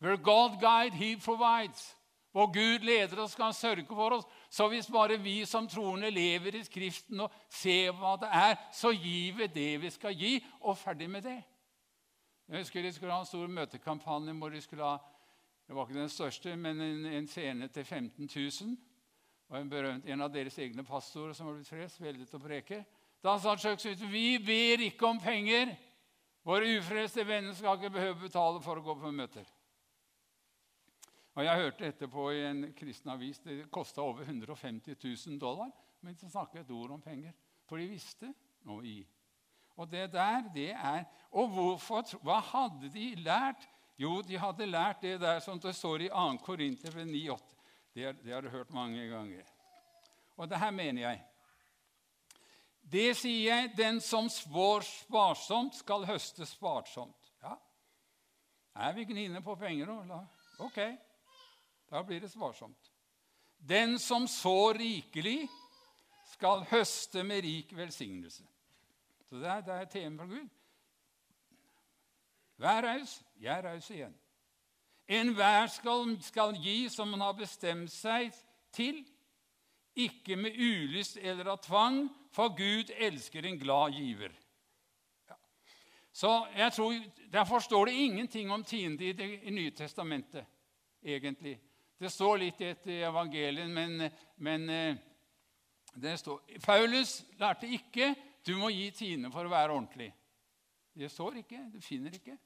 [0.00, 1.96] Where God guide, he provides.
[2.32, 4.26] Hvor Gud leder oss, skal han sørge for oss.
[4.50, 8.92] Så hvis bare vi som troende lever i Skriften og ser hva det er, så
[8.94, 11.40] gir vi det vi skal gi, og ferdig med det.
[12.48, 14.98] Jeg husker De skulle ha en stor møtekampanje hvor de skulle ha
[15.70, 18.76] det var ikke den største, men en, en scene til 15 000.
[19.48, 22.42] Og en, berømt, en av deres egne pastorer som var blitt frelst, veldig til å
[22.42, 22.80] preke.
[23.22, 25.70] Da sa Chuck ut, vi ber ikke om penger.
[26.42, 29.46] Våre ufrelste venner skal ikke behøve betale for å gå på møter.
[31.40, 35.70] Og Jeg hørte etterpå i en kristen avis det kosta over 150 000 dollar.
[36.04, 37.32] Men de snakket et ord om penger,
[37.64, 38.28] for de visste
[38.68, 38.98] noe i.
[39.80, 43.64] Og det der, det er Og hvorfor, hva hadde de lært?
[43.96, 46.36] Jo, de hadde lært det der som det står i 2.
[46.44, 47.56] Korinter 9,8.
[47.94, 49.44] Det, det har du hørt mange ganger.
[50.36, 51.26] Og det her mener jeg.
[52.82, 57.32] Det sier jeg, den som spår sparsomt, skal høste sparsomt.
[57.42, 57.56] Ja,
[58.74, 60.26] Er vi ikke på penger nå?
[60.58, 60.78] Ok.
[61.90, 62.92] Da blir det svarsomt.
[63.58, 65.48] Den som sår rikelig,
[66.30, 68.44] skal høste med rik velsignelse.
[69.28, 70.48] Så det er, det er tema for Gud.
[72.60, 74.14] Vær raus, jeg er raus igjen.
[75.10, 78.34] Enhver skal, skal gi som han har bestemt seg
[78.72, 79.02] til,
[79.98, 84.34] ikke med ulyst eller av tvang, for Gud elsker en glad giver.
[85.28, 85.38] Ja.
[86.12, 86.94] Så jeg tror,
[87.32, 90.46] Derfor står det ingenting om tiende i, det, Nye testamentet,
[91.02, 91.58] egentlig.
[92.00, 94.10] Det står litt i et evangelium, men,
[94.40, 95.00] men eh,
[96.00, 98.14] det står Paulus lærte ikke
[98.46, 100.08] du må gi tiende for å være ordentlig.
[100.96, 101.58] Det står ikke.
[101.74, 102.38] Du finner ikke.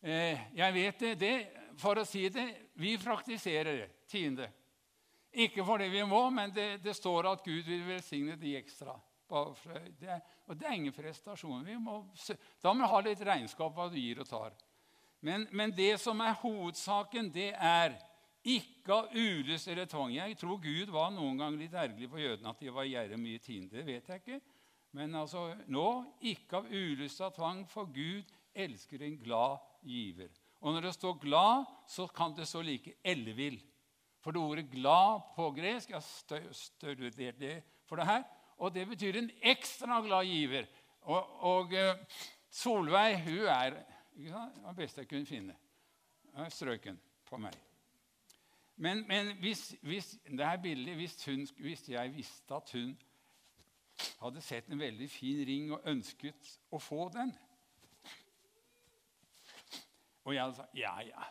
[0.00, 1.32] Eh, jeg vet det, det,
[1.80, 2.44] For å si det
[2.80, 4.50] vi praktiserer tiende.
[5.30, 8.98] Ikke fordi vi må, men det, det står at Gud vil velsigne de ekstra.
[9.30, 11.62] Det og det er ingen prestasjon.
[11.78, 12.00] Må,
[12.58, 14.56] da må vi ha litt regnskap hva du gir og tar.
[15.22, 17.94] Men, men, det som er hovedsaken, det er
[18.44, 20.14] ikke av ulyst eller tvang.
[20.14, 23.38] Jeg tror Gud var noen gang litt ergerlig på jødene at de var gjerre mye
[23.42, 23.76] tiende.
[23.76, 24.40] Det vet jeg ikke.
[24.96, 25.88] Men altså, nå
[26.32, 30.32] ikke av ulyst og tvang, for Gud elsker en glad giver.
[30.60, 33.60] Og når det står 'glad', så kan det stå like 'ellevill'.
[34.20, 38.22] For det ordet 'glad' på gresk Jeg har studert det for det her.
[38.58, 40.66] Og det betyr en ekstra glad giver.
[41.00, 41.96] Og, og uh,
[42.50, 43.84] Solveig hun er
[44.16, 45.56] den beste jeg kunne finne.
[46.48, 47.69] Strøken på meg.
[48.80, 52.94] Men, men hvis, hvis, det er billig hvis, hun, hvis jeg visste at hun
[54.22, 57.34] hadde sett en veldig fin ring og ønsket å få den
[60.24, 61.26] Og jeg hadde sagt ja, ja,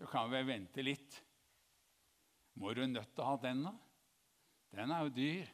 [0.00, 1.20] du kan vel vente litt.
[2.58, 3.72] Må du nødt til å ha den, da?
[4.74, 5.52] Den er jo dyr.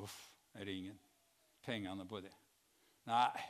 [0.00, 0.16] Uff,
[0.64, 0.96] ringen.
[1.64, 2.32] Pengene på det.
[3.08, 3.44] Nei.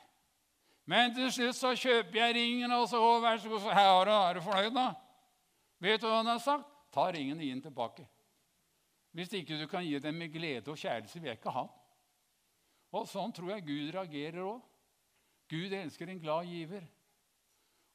[0.88, 4.44] Men til slutt så kjøper jeg ringen, og så vær så god, her er du
[4.44, 4.88] fornøyd, da?
[5.82, 6.68] Vet du hva han har sagt?
[6.94, 8.04] Ta ringen og gi den tilbake.
[9.12, 11.78] Hvis ikke du kan gi dem med glede og kjærlighet, vil jeg ikke ha den.
[12.92, 14.60] Og sånn tror jeg Gud reagerer òg.
[15.52, 16.84] Gud elsker en glad giver.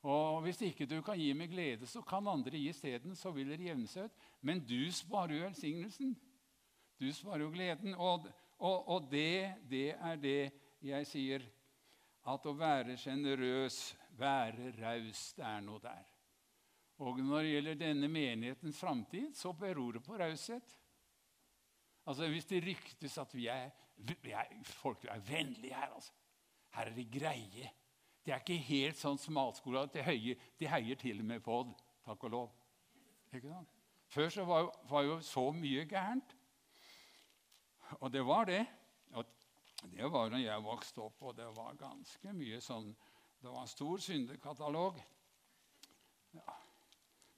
[0.08, 3.16] Og Hvis ikke du kan gi med glede, så kan andre gi isteden.
[3.16, 4.28] Så vil det jevne seg ut.
[4.42, 6.16] Men du sparer jo velsignelsen.
[7.00, 7.96] Du sparer jo gleden.
[7.96, 11.48] Og, og, og det, det, er det jeg sier.
[12.28, 16.17] At å være sjenerøs, være raus, det er noe der.
[16.98, 20.78] Og når det gjelder denne menighetens framtid, så beror det på raushet.
[22.08, 26.14] Altså, Hvis det ryktes at vi er, vi er, folk er vennlige her altså.
[26.74, 27.70] Her er det greie.
[28.26, 31.76] Det er ikke helt sånn smalskola de heier, de heier til og med på det.
[32.06, 32.50] Takk og lov.
[33.34, 33.72] Ikke sant?
[34.08, 36.36] Før så var var jo så mye gærent.
[38.00, 38.66] Og det var det.
[39.16, 39.26] Og
[39.94, 42.94] det var da jeg vokste opp, og det var ganske mye sånn
[43.38, 44.96] Det var en stor syndekatalog.
[46.34, 46.56] Ja.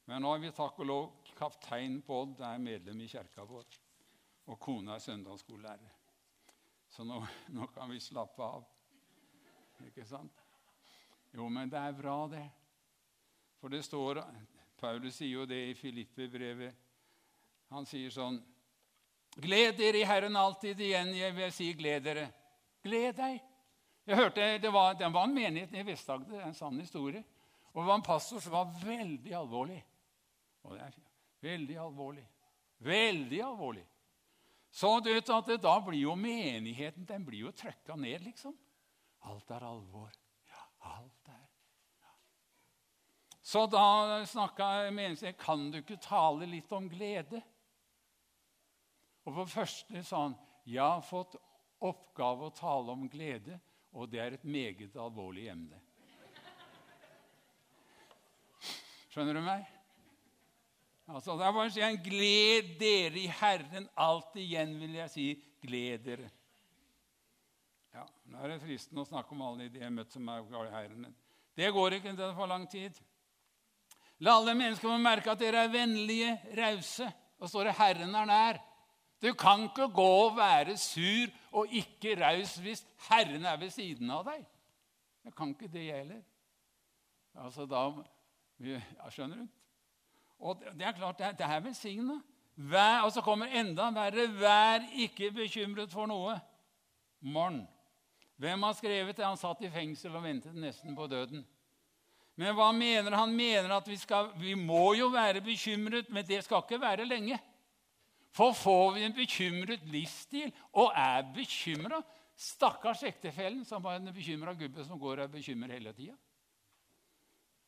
[0.09, 1.03] Men nå har vi takk og lov
[1.37, 3.65] kaptein Bård er medlem i kirka vår.
[4.49, 5.91] Og kona er søndagsskolelærer.
[6.89, 7.19] Så nå,
[7.53, 8.63] nå kan vi slappe av.
[9.85, 10.41] Ikke sant?
[11.29, 12.41] Jo, men det er bra, det.
[13.61, 14.23] For det står
[14.81, 16.73] Paulus sier jo det i Filippe-brevet.
[17.69, 18.41] Han sier sånn
[19.37, 21.13] Gled dere i Herren alltid igjen.
[21.13, 22.25] Jeg vil si gled dere.
[22.81, 23.37] Gled deg.
[24.09, 27.21] Jeg hørte, Det var, det var en menighet i Vest-Agder, en sann historie.
[27.75, 29.83] Og det var en pastor som var veldig alvorlig.
[30.63, 30.97] Og det er
[31.45, 32.25] veldig alvorlig.
[32.83, 33.85] Veldig alvorlig.
[34.71, 38.55] Så du vet at da blir jo menigheten den blir jo trøkka ned, liksom.
[39.27, 40.11] Alt er alvor.
[40.49, 41.39] Ja, Alt er
[42.03, 42.13] ja.
[43.41, 47.41] Så da snakka menigheten Kan du ikke tale litt om glede?
[49.25, 50.37] Og på første sa han
[50.69, 51.33] jeg har fått
[51.81, 53.55] oppgave å tale om glede,
[53.95, 55.79] og det er et meget alvorlig emne.
[59.09, 59.78] Skjønner du meg?
[61.09, 63.87] Altså, det er bare å si en Gled dere i Herren.
[63.97, 65.27] Alt igjen vil jeg si
[65.63, 66.29] gled dere.
[67.95, 70.45] Ja, Nå er det fristende å snakke om alle de jeg har møtt som er
[70.45, 71.09] glad i Herren.
[71.57, 72.99] Det går ikke, det for lang tid.
[74.21, 77.09] La alle mennesker få merke at dere er vennlige, rause.
[77.39, 78.61] Og står det 'Herren er nær'.
[79.21, 84.11] Du kan ikke gå og være sur og ikke raus hvis Herren er ved siden
[84.11, 84.45] av deg.
[85.25, 86.21] Jeg kan ikke det, jeg heller.
[87.35, 88.03] Altså, da,
[88.59, 89.47] ja, Skjønner du?
[90.39, 92.19] Og det er klart, det er velsigna.
[93.03, 94.27] Og så kommer enda verre.
[94.39, 96.37] Vær ikke bekymret for noe.
[97.19, 97.61] Morn.
[98.39, 99.25] Hvem har skrevet det?
[99.25, 101.43] Han satt i fengsel og ventet nesten på døden.
[102.39, 103.35] Men hva mener han?
[103.35, 107.39] mener at vi, skal, vi må jo være bekymret, men det skal ikke være lenge.
[108.31, 111.99] For får vi en bekymret livsstil og er bekymra
[112.39, 116.13] Stakkars ektefellen som var en bekymra gubbe som går og er bekymret hele tida.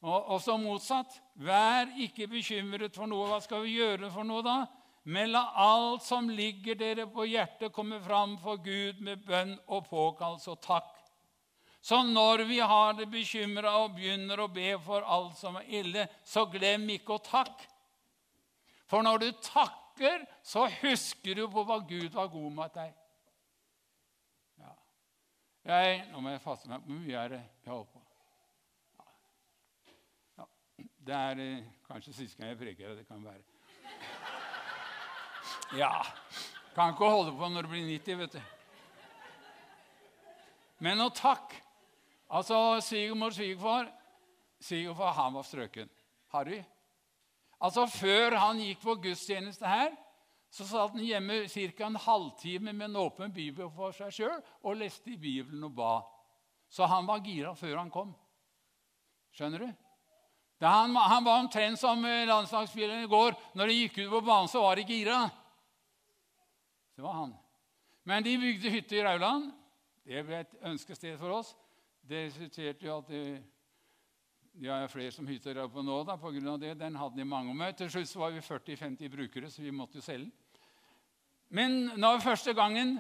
[0.02, 1.20] Og, også motsatt.
[1.42, 3.28] Vær ikke bekymret for noe.
[3.30, 4.58] Hva skal vi gjøre for noe da?
[5.04, 9.88] Men la alt som ligger dere på hjertet, komme fram for Gud med bønn og
[9.90, 10.92] påkallelse og takk.
[11.82, 16.06] Så når vi har det bekymra og begynner å be for alt som er ille,
[16.24, 17.66] så glem ikke å takke.
[18.92, 22.94] For når du takker, så husker du på hva Gud var god med deg.
[24.62, 24.74] Ja.
[25.72, 26.86] Jeg, nå må jeg faste meg.
[26.86, 28.04] Hvor mye er det jeg holder på?
[29.00, 29.08] Ja.
[31.06, 32.96] Det er eh, kanskje siste gang jeg preker.
[32.96, 33.42] Det kan være.
[35.78, 36.02] Ja.
[36.76, 38.42] Kan ikke holde på når du blir 90, vet du.
[40.80, 41.56] Men og takk.
[42.30, 43.90] Altså, Svigermor svigerfar
[44.62, 45.90] Svigerfar han var strøken.
[46.32, 46.62] Harry.
[47.62, 49.92] Altså, Før han gikk på gudstjeneste her,
[50.52, 51.86] så satt han hjemme ca.
[51.88, 56.02] en halvtime med en åpen bibel for seg sjøl og leste i Bibelen og ba.
[56.70, 58.14] Så han var gira før han kom.
[59.32, 59.72] Skjønner du?
[60.62, 63.34] Han, han, var omtrent som landslagsspilleren i går.
[63.58, 65.24] Når de gikk ut på banen, så var de gira.
[66.96, 67.32] Det var han.
[68.06, 69.50] Men de bygde hytte i Rauland.
[70.06, 71.56] Det ble et ønskested for oss.
[72.02, 73.24] Det resulterte jo at de,
[74.58, 76.02] de har flere som hytter der oppe nå.
[76.06, 76.76] da, på grunn av det.
[76.78, 77.78] Den hadde de mange med.
[77.78, 80.38] Til slutt var vi 40-50 brukere, så vi måtte jo selge den.
[81.52, 82.96] Men når første gangen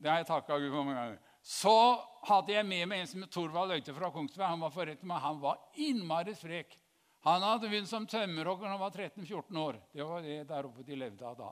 [0.00, 1.76] det har jeg takka Gud for mange ganger, så
[2.28, 4.48] hadde jeg med meg en som Torvald Øyte fra Kongsberg.
[4.52, 6.76] Han var forretten, men han var innmari sprek.
[7.24, 9.80] Han hadde begynt som tømmerhogger da han var 13-14 år.
[9.92, 11.50] Det var det der oppe de levde av da.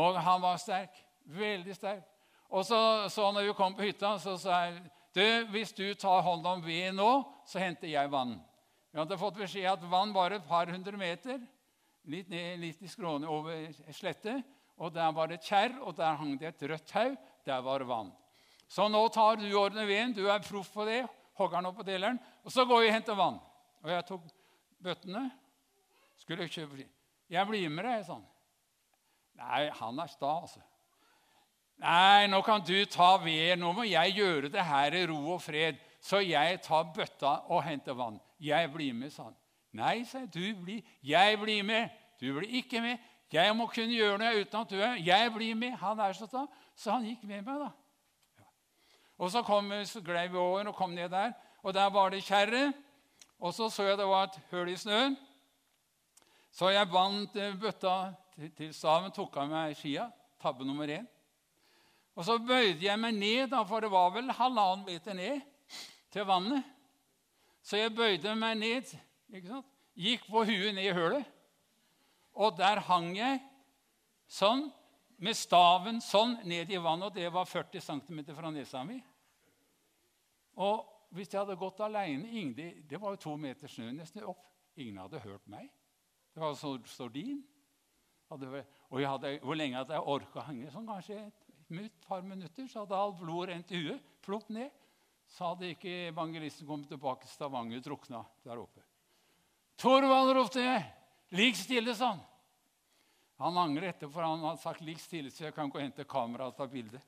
[0.00, 0.96] Og han var sterk.
[1.28, 2.06] Veldig sterk.
[2.48, 2.78] Og så,
[3.12, 4.78] så når vi kom på hytta, så sa jeg
[5.16, 7.10] du, hvis du tar hånd om ved nå,
[7.48, 8.36] så henter jeg vann.
[8.92, 11.40] Vi hadde fått beskjed at vann var et par hundre meter,
[12.08, 14.44] litt, ned, litt i skråene over slettet.
[14.78, 17.16] Og Der var det et kjerr, og der hang det et rødt tau.
[17.44, 18.12] Der var vann.
[18.68, 20.14] Så nå tar du ordner veden.
[20.16, 21.02] Du er proff på det.
[21.38, 22.18] Hogger den opp på deleren.
[22.44, 23.38] Og så går vi og henter vann.
[23.84, 24.26] Og jeg tok
[24.84, 25.28] bøttene.
[26.18, 26.88] Skulle jeg kjøpe
[27.28, 28.24] Jeg blir med deg, sånn.
[29.38, 30.60] Nei, han er sta, altså.
[31.78, 33.56] Nei, nå kan du ta ved.
[33.60, 35.78] Nå må jeg gjøre det her i ro og fred.
[36.02, 38.18] Så jeg tar bøtta og henter vann.
[38.40, 39.36] Jeg blir med, sa han.
[39.78, 40.32] Nei, sa jeg.
[40.34, 40.82] Du blir.
[41.06, 41.94] Jeg blir med.
[42.20, 42.98] Du blir ikke med.
[43.32, 45.76] Jeg må kunne gjøre noe uten at du er Jeg blir med.
[45.78, 46.46] Han er så sta.
[46.74, 47.70] Så han gikk med meg, da.
[49.18, 51.32] Og Så, kom, så glei vi over og kom ned der.
[51.62, 52.72] Og der var det kjerre.
[53.38, 55.16] Og så så jeg det var et hull i snøen.
[56.50, 58.14] Så jeg bandt eh, bøtta
[58.56, 60.08] til staven, tok av meg skia.
[60.42, 61.06] Tabbe nummer én.
[62.18, 65.42] Og så bøyde jeg meg ned, for det var vel halvannen meter ned
[66.10, 66.64] til vannet.
[67.62, 68.90] Så jeg bøyde meg ned,
[69.94, 71.26] gikk på huet ned i hølet.
[72.34, 73.38] Og der hang jeg
[74.30, 74.68] sånn,
[75.18, 77.10] med staven sånn ned i vannet.
[77.10, 78.98] Og det var 40 cm fra nesa mi.
[80.58, 84.44] Og hvis jeg hadde gått alene det, det var jo to meter snø nesten opp.
[84.78, 85.70] Ingen hadde hørt meg.
[86.34, 87.42] Det var så stordin.
[88.30, 90.70] og hadde, hvor lenge hadde jeg orka å henge?
[90.70, 94.04] Sånn kanskje et et par minutter så hadde alt blod rent i huet.
[94.24, 94.70] Plopp ned.
[95.28, 98.80] Så hadde ikke evangelisten kommet tilbake til Stavanger drukna der oppe.
[99.76, 100.86] Torvald, ropte jeg.
[101.36, 102.14] Ligg stille, sa
[103.38, 103.58] han.
[103.58, 106.50] Angrer etter, for han hadde sagt 'ligg stille', så jeg kan gå og hente kamera
[106.50, 107.00] og ta bilde.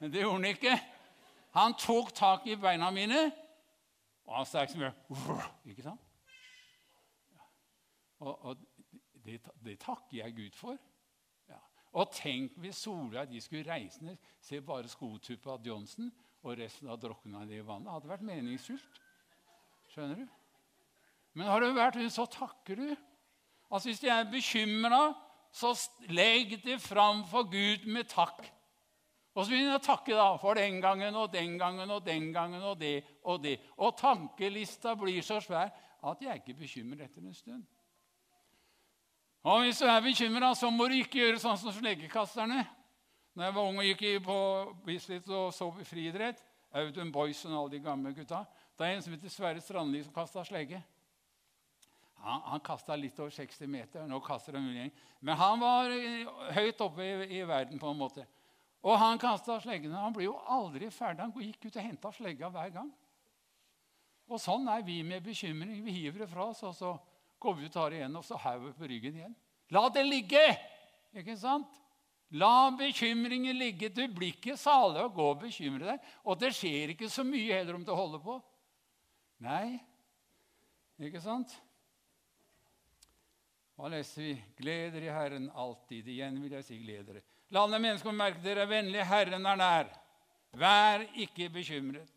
[0.00, 0.80] Men det gjorde han ikke.
[1.52, 3.32] Han tok tak i beina mine,
[4.24, 4.82] og han sa som
[5.64, 6.00] Ikke sant?
[8.20, 8.56] Og, og
[9.24, 10.78] det, det takker jeg Gud for.
[11.92, 16.10] Og tenk hvis Solveig de skulle reise ned, se bare skotuppa av Johnson,
[16.42, 17.88] og resten av drukna i vannet.
[17.88, 19.00] Det hadde vært meningsfylt.
[19.90, 20.36] Skjønner du?
[21.34, 22.86] Men har du vært så takker du.
[23.70, 25.02] Altså Hvis de er bekymra,
[25.52, 25.74] så
[26.08, 28.44] legg det fram for Gud med takk.
[29.34, 32.32] Og så begynner jeg å takke da, for den gangen og den gangen og den
[32.34, 33.58] gangen og det og det.
[33.78, 35.70] Og tankelista blir så svær
[36.02, 37.62] at jeg ikke bekymrer etter en stund.
[39.42, 42.64] Og Hvis du er bekymra, så må du ikke gjøre sånn som sleggekasterne.
[43.34, 44.38] Når jeg var ung og gikk på
[44.84, 46.42] Bislett og så friidrett
[46.74, 48.42] Audun Boysen og alle de gamle gutta
[48.76, 50.82] Det er en som heter Sverre Strandli, som kasta slegge.
[52.20, 54.06] Han, han kasta litt over 60 meter.
[54.08, 54.90] Nå kaster han mulig.
[55.24, 55.92] Men han var
[56.56, 58.26] høyt oppe i, i, verden, på en måte.
[58.80, 59.98] Og han kasta sleggene.
[60.00, 61.24] Han ble jo aldri ferdig.
[61.26, 62.90] Han gikk ut og henta slegga hver gang.
[64.30, 65.80] Og sånn er vi med bekymring.
[65.84, 66.96] Vi hiver det fra oss, og så
[67.40, 69.36] Går vi ut tar igjen, og så vi på ryggen igjen.
[69.72, 70.42] La det ligge!
[71.16, 71.78] Ikke sant?
[72.36, 73.88] La bekymringen ligge.
[73.88, 76.10] Du blir ikke salig av å gå og bekymre deg.
[76.28, 78.36] Og det skjer ikke så mye heller om du holder på.
[79.40, 79.80] Nei,
[81.00, 81.54] ikke sant?
[83.80, 84.32] Hva leser vi?
[84.58, 86.08] Gleder i Herren alltid.
[86.12, 87.22] Igjen vil jeg si gleder.
[87.48, 89.06] La alle mennesker merke dere er vennlige.
[89.08, 89.92] Herren er nær.
[90.60, 92.10] Vær ikke bekymret.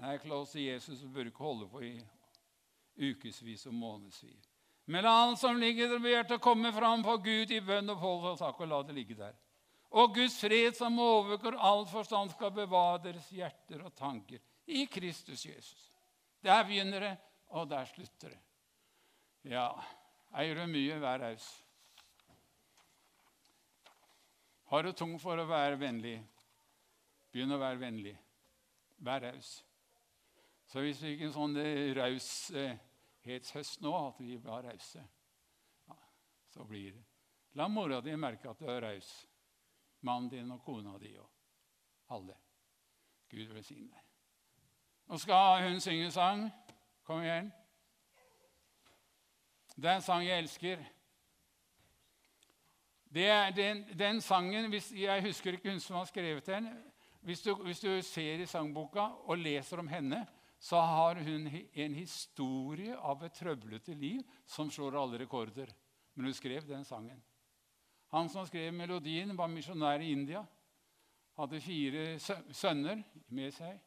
[0.00, 1.92] Nei, Klaus og Jesus bør ikke holde på i
[3.10, 4.48] ukevis og månedsvis.
[4.90, 8.02] Men la alt som ligger der på hjertet, komme fram for Gud i bønn og
[8.02, 9.36] hold og takk, og la det ligge der.
[9.94, 15.46] Og Guds fred, som overgår all forstand, skal bevare deres hjerter og tanker i Kristus
[15.46, 15.86] Jesus.
[16.42, 17.14] Der begynner det,
[17.54, 18.42] og der slutter det.
[19.54, 19.68] Ja,
[20.38, 21.48] eier du mye, vær raus.
[24.70, 26.18] Har du tung for å være vennlig,
[27.32, 28.14] begynn å være vennlig.
[29.02, 29.56] Vær raus.
[30.70, 31.56] Så hvis vi ikke en sånn
[31.98, 35.02] raushetshøst nå, at vi var rause,
[35.88, 35.96] ja,
[36.54, 37.06] så blir det
[37.58, 39.08] La mora di merke at du er raus.
[40.06, 41.26] Mannen din og kona di og
[42.14, 42.36] alle.
[43.30, 44.04] Gud velsigne deg.
[45.10, 46.46] Nå skal hun synge sang.
[47.02, 47.50] Kom igjen.
[49.80, 50.80] Det er en sang jeg elsker.
[53.16, 56.68] Er den, den sangen hvis, Jeg husker ikke hun som har skrevet den.
[57.20, 60.26] Hvis du, hvis du, ser i sangboka og leser om henne,
[60.60, 65.72] så har hun en historie av et trøblete liv som slår alle rekorder.
[66.14, 67.22] Men hun skrev den sangen.
[68.12, 70.44] Han som skrev melodien, var misjonær i India.
[71.38, 72.18] Hadde fire
[72.52, 73.80] sønner med seg.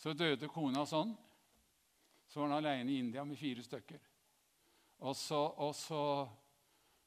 [0.00, 1.12] Så døde kona sånn.
[2.28, 4.13] Så var han alene i India med fire stykker.
[4.98, 6.28] Og så, og så,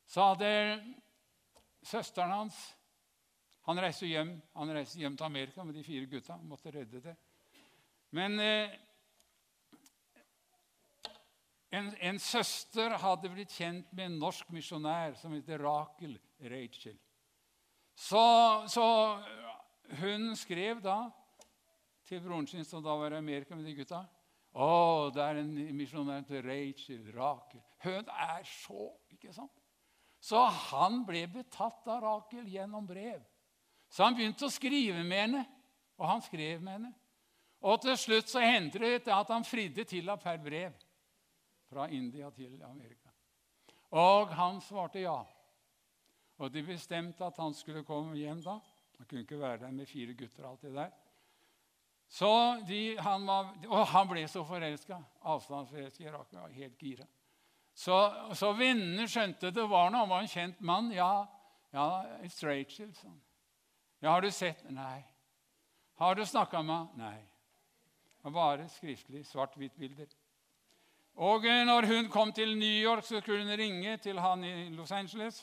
[0.08, 0.50] så hadde
[1.84, 2.58] søsteren hans
[3.68, 6.38] Han reiste hjem Han reiste hjem til Amerika med de fire gutta.
[6.38, 7.16] Måtte redde det.
[8.16, 8.76] Men eh,
[11.70, 16.96] en, en, søster hadde blitt kjent med en norsk misjonær som heter Rakel Rachel.
[17.98, 18.24] Så,
[18.72, 18.86] så,
[20.00, 21.10] hun skrev da
[22.08, 24.06] til broren sin, som da var i Amerika med de gutta
[24.58, 27.62] å, det er en misjonær til Rachel, Rakel.
[27.84, 29.53] Hun er så ikke sant?
[30.20, 30.39] Så
[30.72, 33.22] han ble betatt av Rakel gjennom brev.
[33.89, 35.43] Så han begynte å skrive med henne,
[35.97, 36.93] og han skrev med henne.
[37.68, 40.74] Og til slutt så hendte det at han fridde til henne per brev
[41.70, 43.12] fra India til Amerika.
[43.97, 45.20] Og han svarte ja.
[46.38, 48.58] Og de bestemte at han skulle komme hjem da.
[48.97, 50.91] Han kunne ikke være der med fire gutter det der.
[52.08, 55.01] Så de, han var, og han ble så forelska.
[55.22, 56.03] Avstandsforelska.
[56.03, 57.08] i var helt gira.
[57.78, 57.97] Så,
[58.34, 60.05] så vennene skjønte det var noe.
[60.05, 60.91] Han var en kjent mann.
[60.95, 61.28] Ja,
[61.76, 61.88] ja
[62.26, 63.20] it's Rachel, sånn.
[63.99, 65.03] Ja, har du sett Nei.
[65.97, 66.93] Har du snakka med?
[66.97, 67.18] Nei.
[68.22, 70.10] Var bare skriftlig, svart-hvitt-bilder.
[71.18, 74.70] Og eh, når hun kom til New York, så skulle hun ringe til han i
[74.70, 75.41] Los Angeles.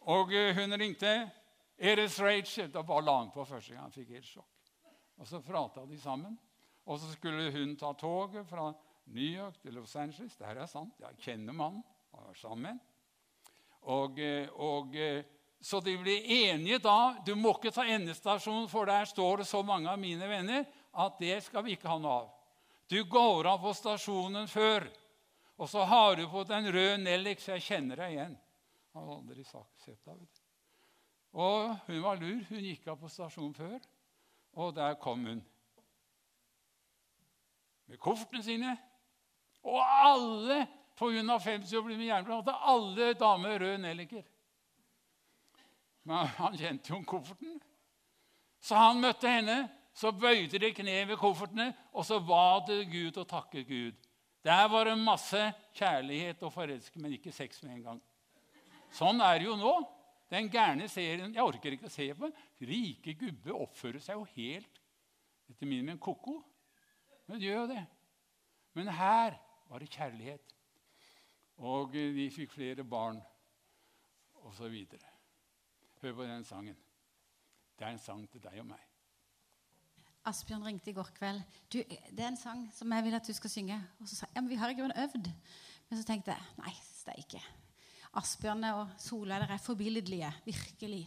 [0.00, 1.30] Og eh, hun ringte.
[1.80, 3.82] 'Er det Rachel?' Da la han på første gang.
[3.82, 4.59] Han fikk helt sjokk.
[5.20, 6.38] Og så prata de sammen.
[6.88, 8.70] Og så skulle hun ta toget fra
[9.12, 10.36] New York til Los Angeles.
[10.36, 10.96] Det her er sant.
[11.00, 11.84] Jeg kjenner mannen.
[12.14, 12.80] Han var sammen.
[13.82, 15.24] Og, eh, og, eh,
[15.60, 17.16] så de ble enige da.
[17.26, 21.18] Du må ikke ta endestasjonen, for der står det så mange av mine venner at
[21.20, 22.30] det skal vi ikke ha noe av.
[22.88, 24.88] Du går av på stasjonen før,
[25.60, 28.38] og så har du på den røde nellik, så jeg kjenner deg igjen.
[28.94, 30.40] Han hadde aldri sett deg.
[31.32, 32.40] Og hun var lur.
[32.48, 33.78] Hun gikk av på stasjonen før.
[34.58, 35.42] Og der kom hun
[37.90, 38.76] med koffertene sine.
[39.66, 40.64] Og alle
[40.98, 44.24] på grunn av 50 år ble med jernbane, hadde alle damer røde nelliker.
[46.08, 47.58] Men han kjente jo kofferten.
[48.60, 49.62] Så han møtte henne.
[49.96, 53.96] Så bøyde de kne ved koffertene, og så ba det Gud og takket Gud.
[54.46, 55.40] Der var det masse
[55.76, 57.98] kjærlighet og forelskelse, men ikke sex med en gang.
[58.94, 59.74] Sånn er det jo nå.
[60.30, 62.30] Den gærne serien Jeg orker ikke å se på.
[62.62, 64.80] Rike gubbe oppfører seg jo helt
[65.50, 66.36] etter min mening ko-ko.
[67.26, 67.82] Men de gjør jo det.
[68.78, 69.34] Men her
[69.70, 70.54] var det kjærlighet.
[71.60, 73.18] Og de fikk flere barn,
[74.48, 74.76] osv.
[76.00, 76.78] Hør på den sangen.
[77.76, 78.86] Det er en sang til deg og meg.
[80.30, 81.42] Asbjørn ringte i går kveld.
[81.72, 84.26] Du, 'Det er en sang som jeg vil at du skal synge.' Og så sa
[84.26, 85.32] jeg ja, men vi har ikke øvd.
[85.88, 87.40] Men så tenkte jeg nei, steike.
[88.18, 90.32] Asbjørn og Solveig er forbilledlige.
[90.44, 91.04] Virkelig.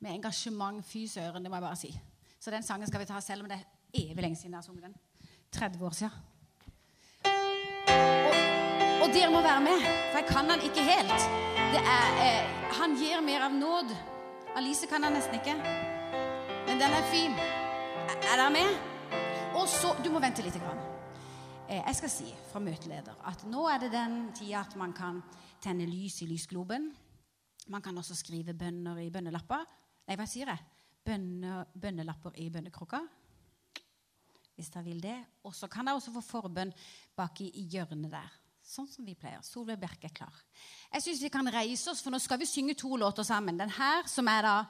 [0.00, 0.84] Med engasjement.
[0.84, 1.92] Fy søren, det må jeg bare si.
[2.40, 3.64] Så den sangen skal vi ta selv om det er
[3.94, 4.96] evig lenge siden jeg har sunget den.
[5.52, 6.10] 30 år siden.
[9.02, 9.80] Og, dere må være med,
[10.10, 11.22] for jeg kan den ikke helt.
[11.78, 12.44] Er, eh,
[12.80, 13.96] han gir mer av nåd.
[14.56, 15.54] Alice kan han nesten ikke.
[16.66, 17.32] Men den er fin.
[17.32, 18.76] Er, er dere med?
[19.54, 20.60] Og så Du må vente litt.
[20.60, 20.77] Grann.
[21.68, 25.20] Eh, jeg skal si fra møteleder at nå er det den tida at man kan
[25.60, 26.86] tenne lys i lysgloben.
[27.68, 29.66] Man kan også skrive bønner i bønnelapper.
[30.08, 30.64] Nei, hva sier jeg?
[31.04, 33.02] Bønne, bønnelapper i bønnekrukka.
[34.56, 35.18] Hvis dere vil det.
[35.44, 36.72] Og så kan dere også få forbønn
[37.18, 38.32] bak i, hjørnet der.
[38.64, 39.44] Sånn som vi pleier.
[39.44, 40.42] Solveig Bjerke er klar.
[40.94, 43.60] Jeg syns vi kan reise oss, for nå skal vi synge to låter sammen.
[43.60, 44.62] Den her, som jeg da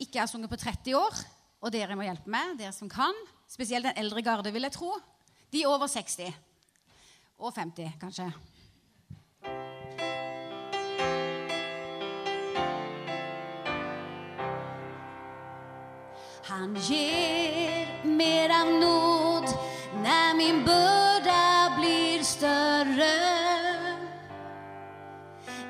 [0.00, 1.24] ikke har sunget på 30 år,
[1.60, 3.26] og dere må hjelpe meg, dere som kan.
[3.48, 4.96] Spesielt den eldre garde, vil jeg tro.
[5.54, 6.34] De over 60.
[7.38, 8.32] Og 50, kanskje.
[16.44, 19.44] Han gir mer av nåd
[20.02, 23.20] när min börda blir större.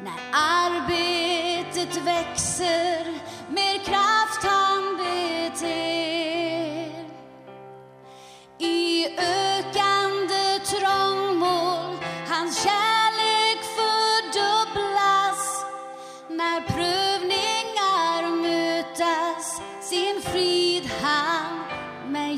[0.03, 3.24] När arbetet växer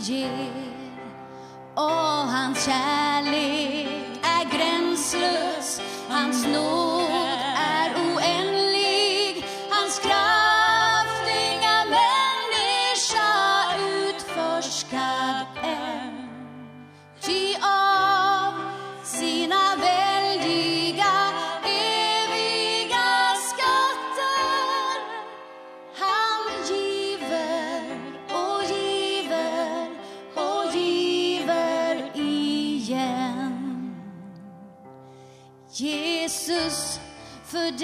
[0.07, 0.31] gir.
[1.77, 7.06] Og hans kjærlighet er grenseløs, hans nåde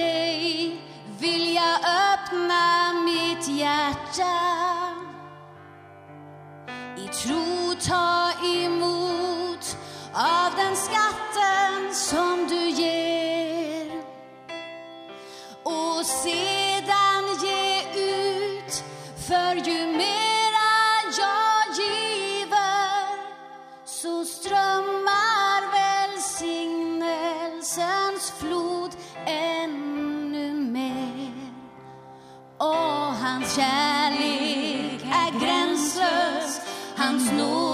[0.03, 0.81] dig
[1.19, 4.35] vill jag öppna mitt hjärta.
[6.97, 9.77] I tro ta emot
[10.13, 12.69] av den skatten som du
[33.55, 36.53] kjærlighet er grenseløs.
[36.97, 37.72] Hans nåde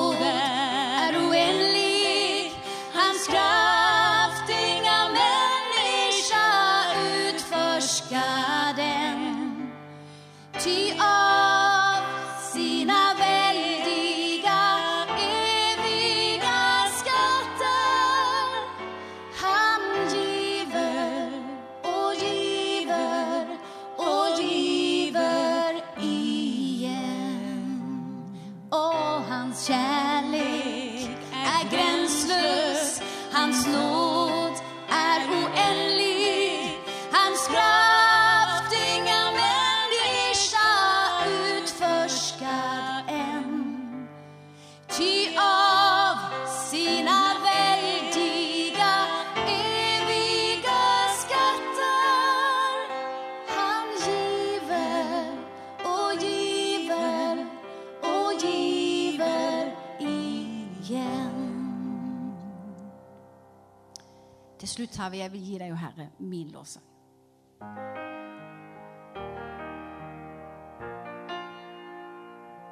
[64.78, 66.84] slutt, Herre, jeg vil gi deg, Herre, min lovsang.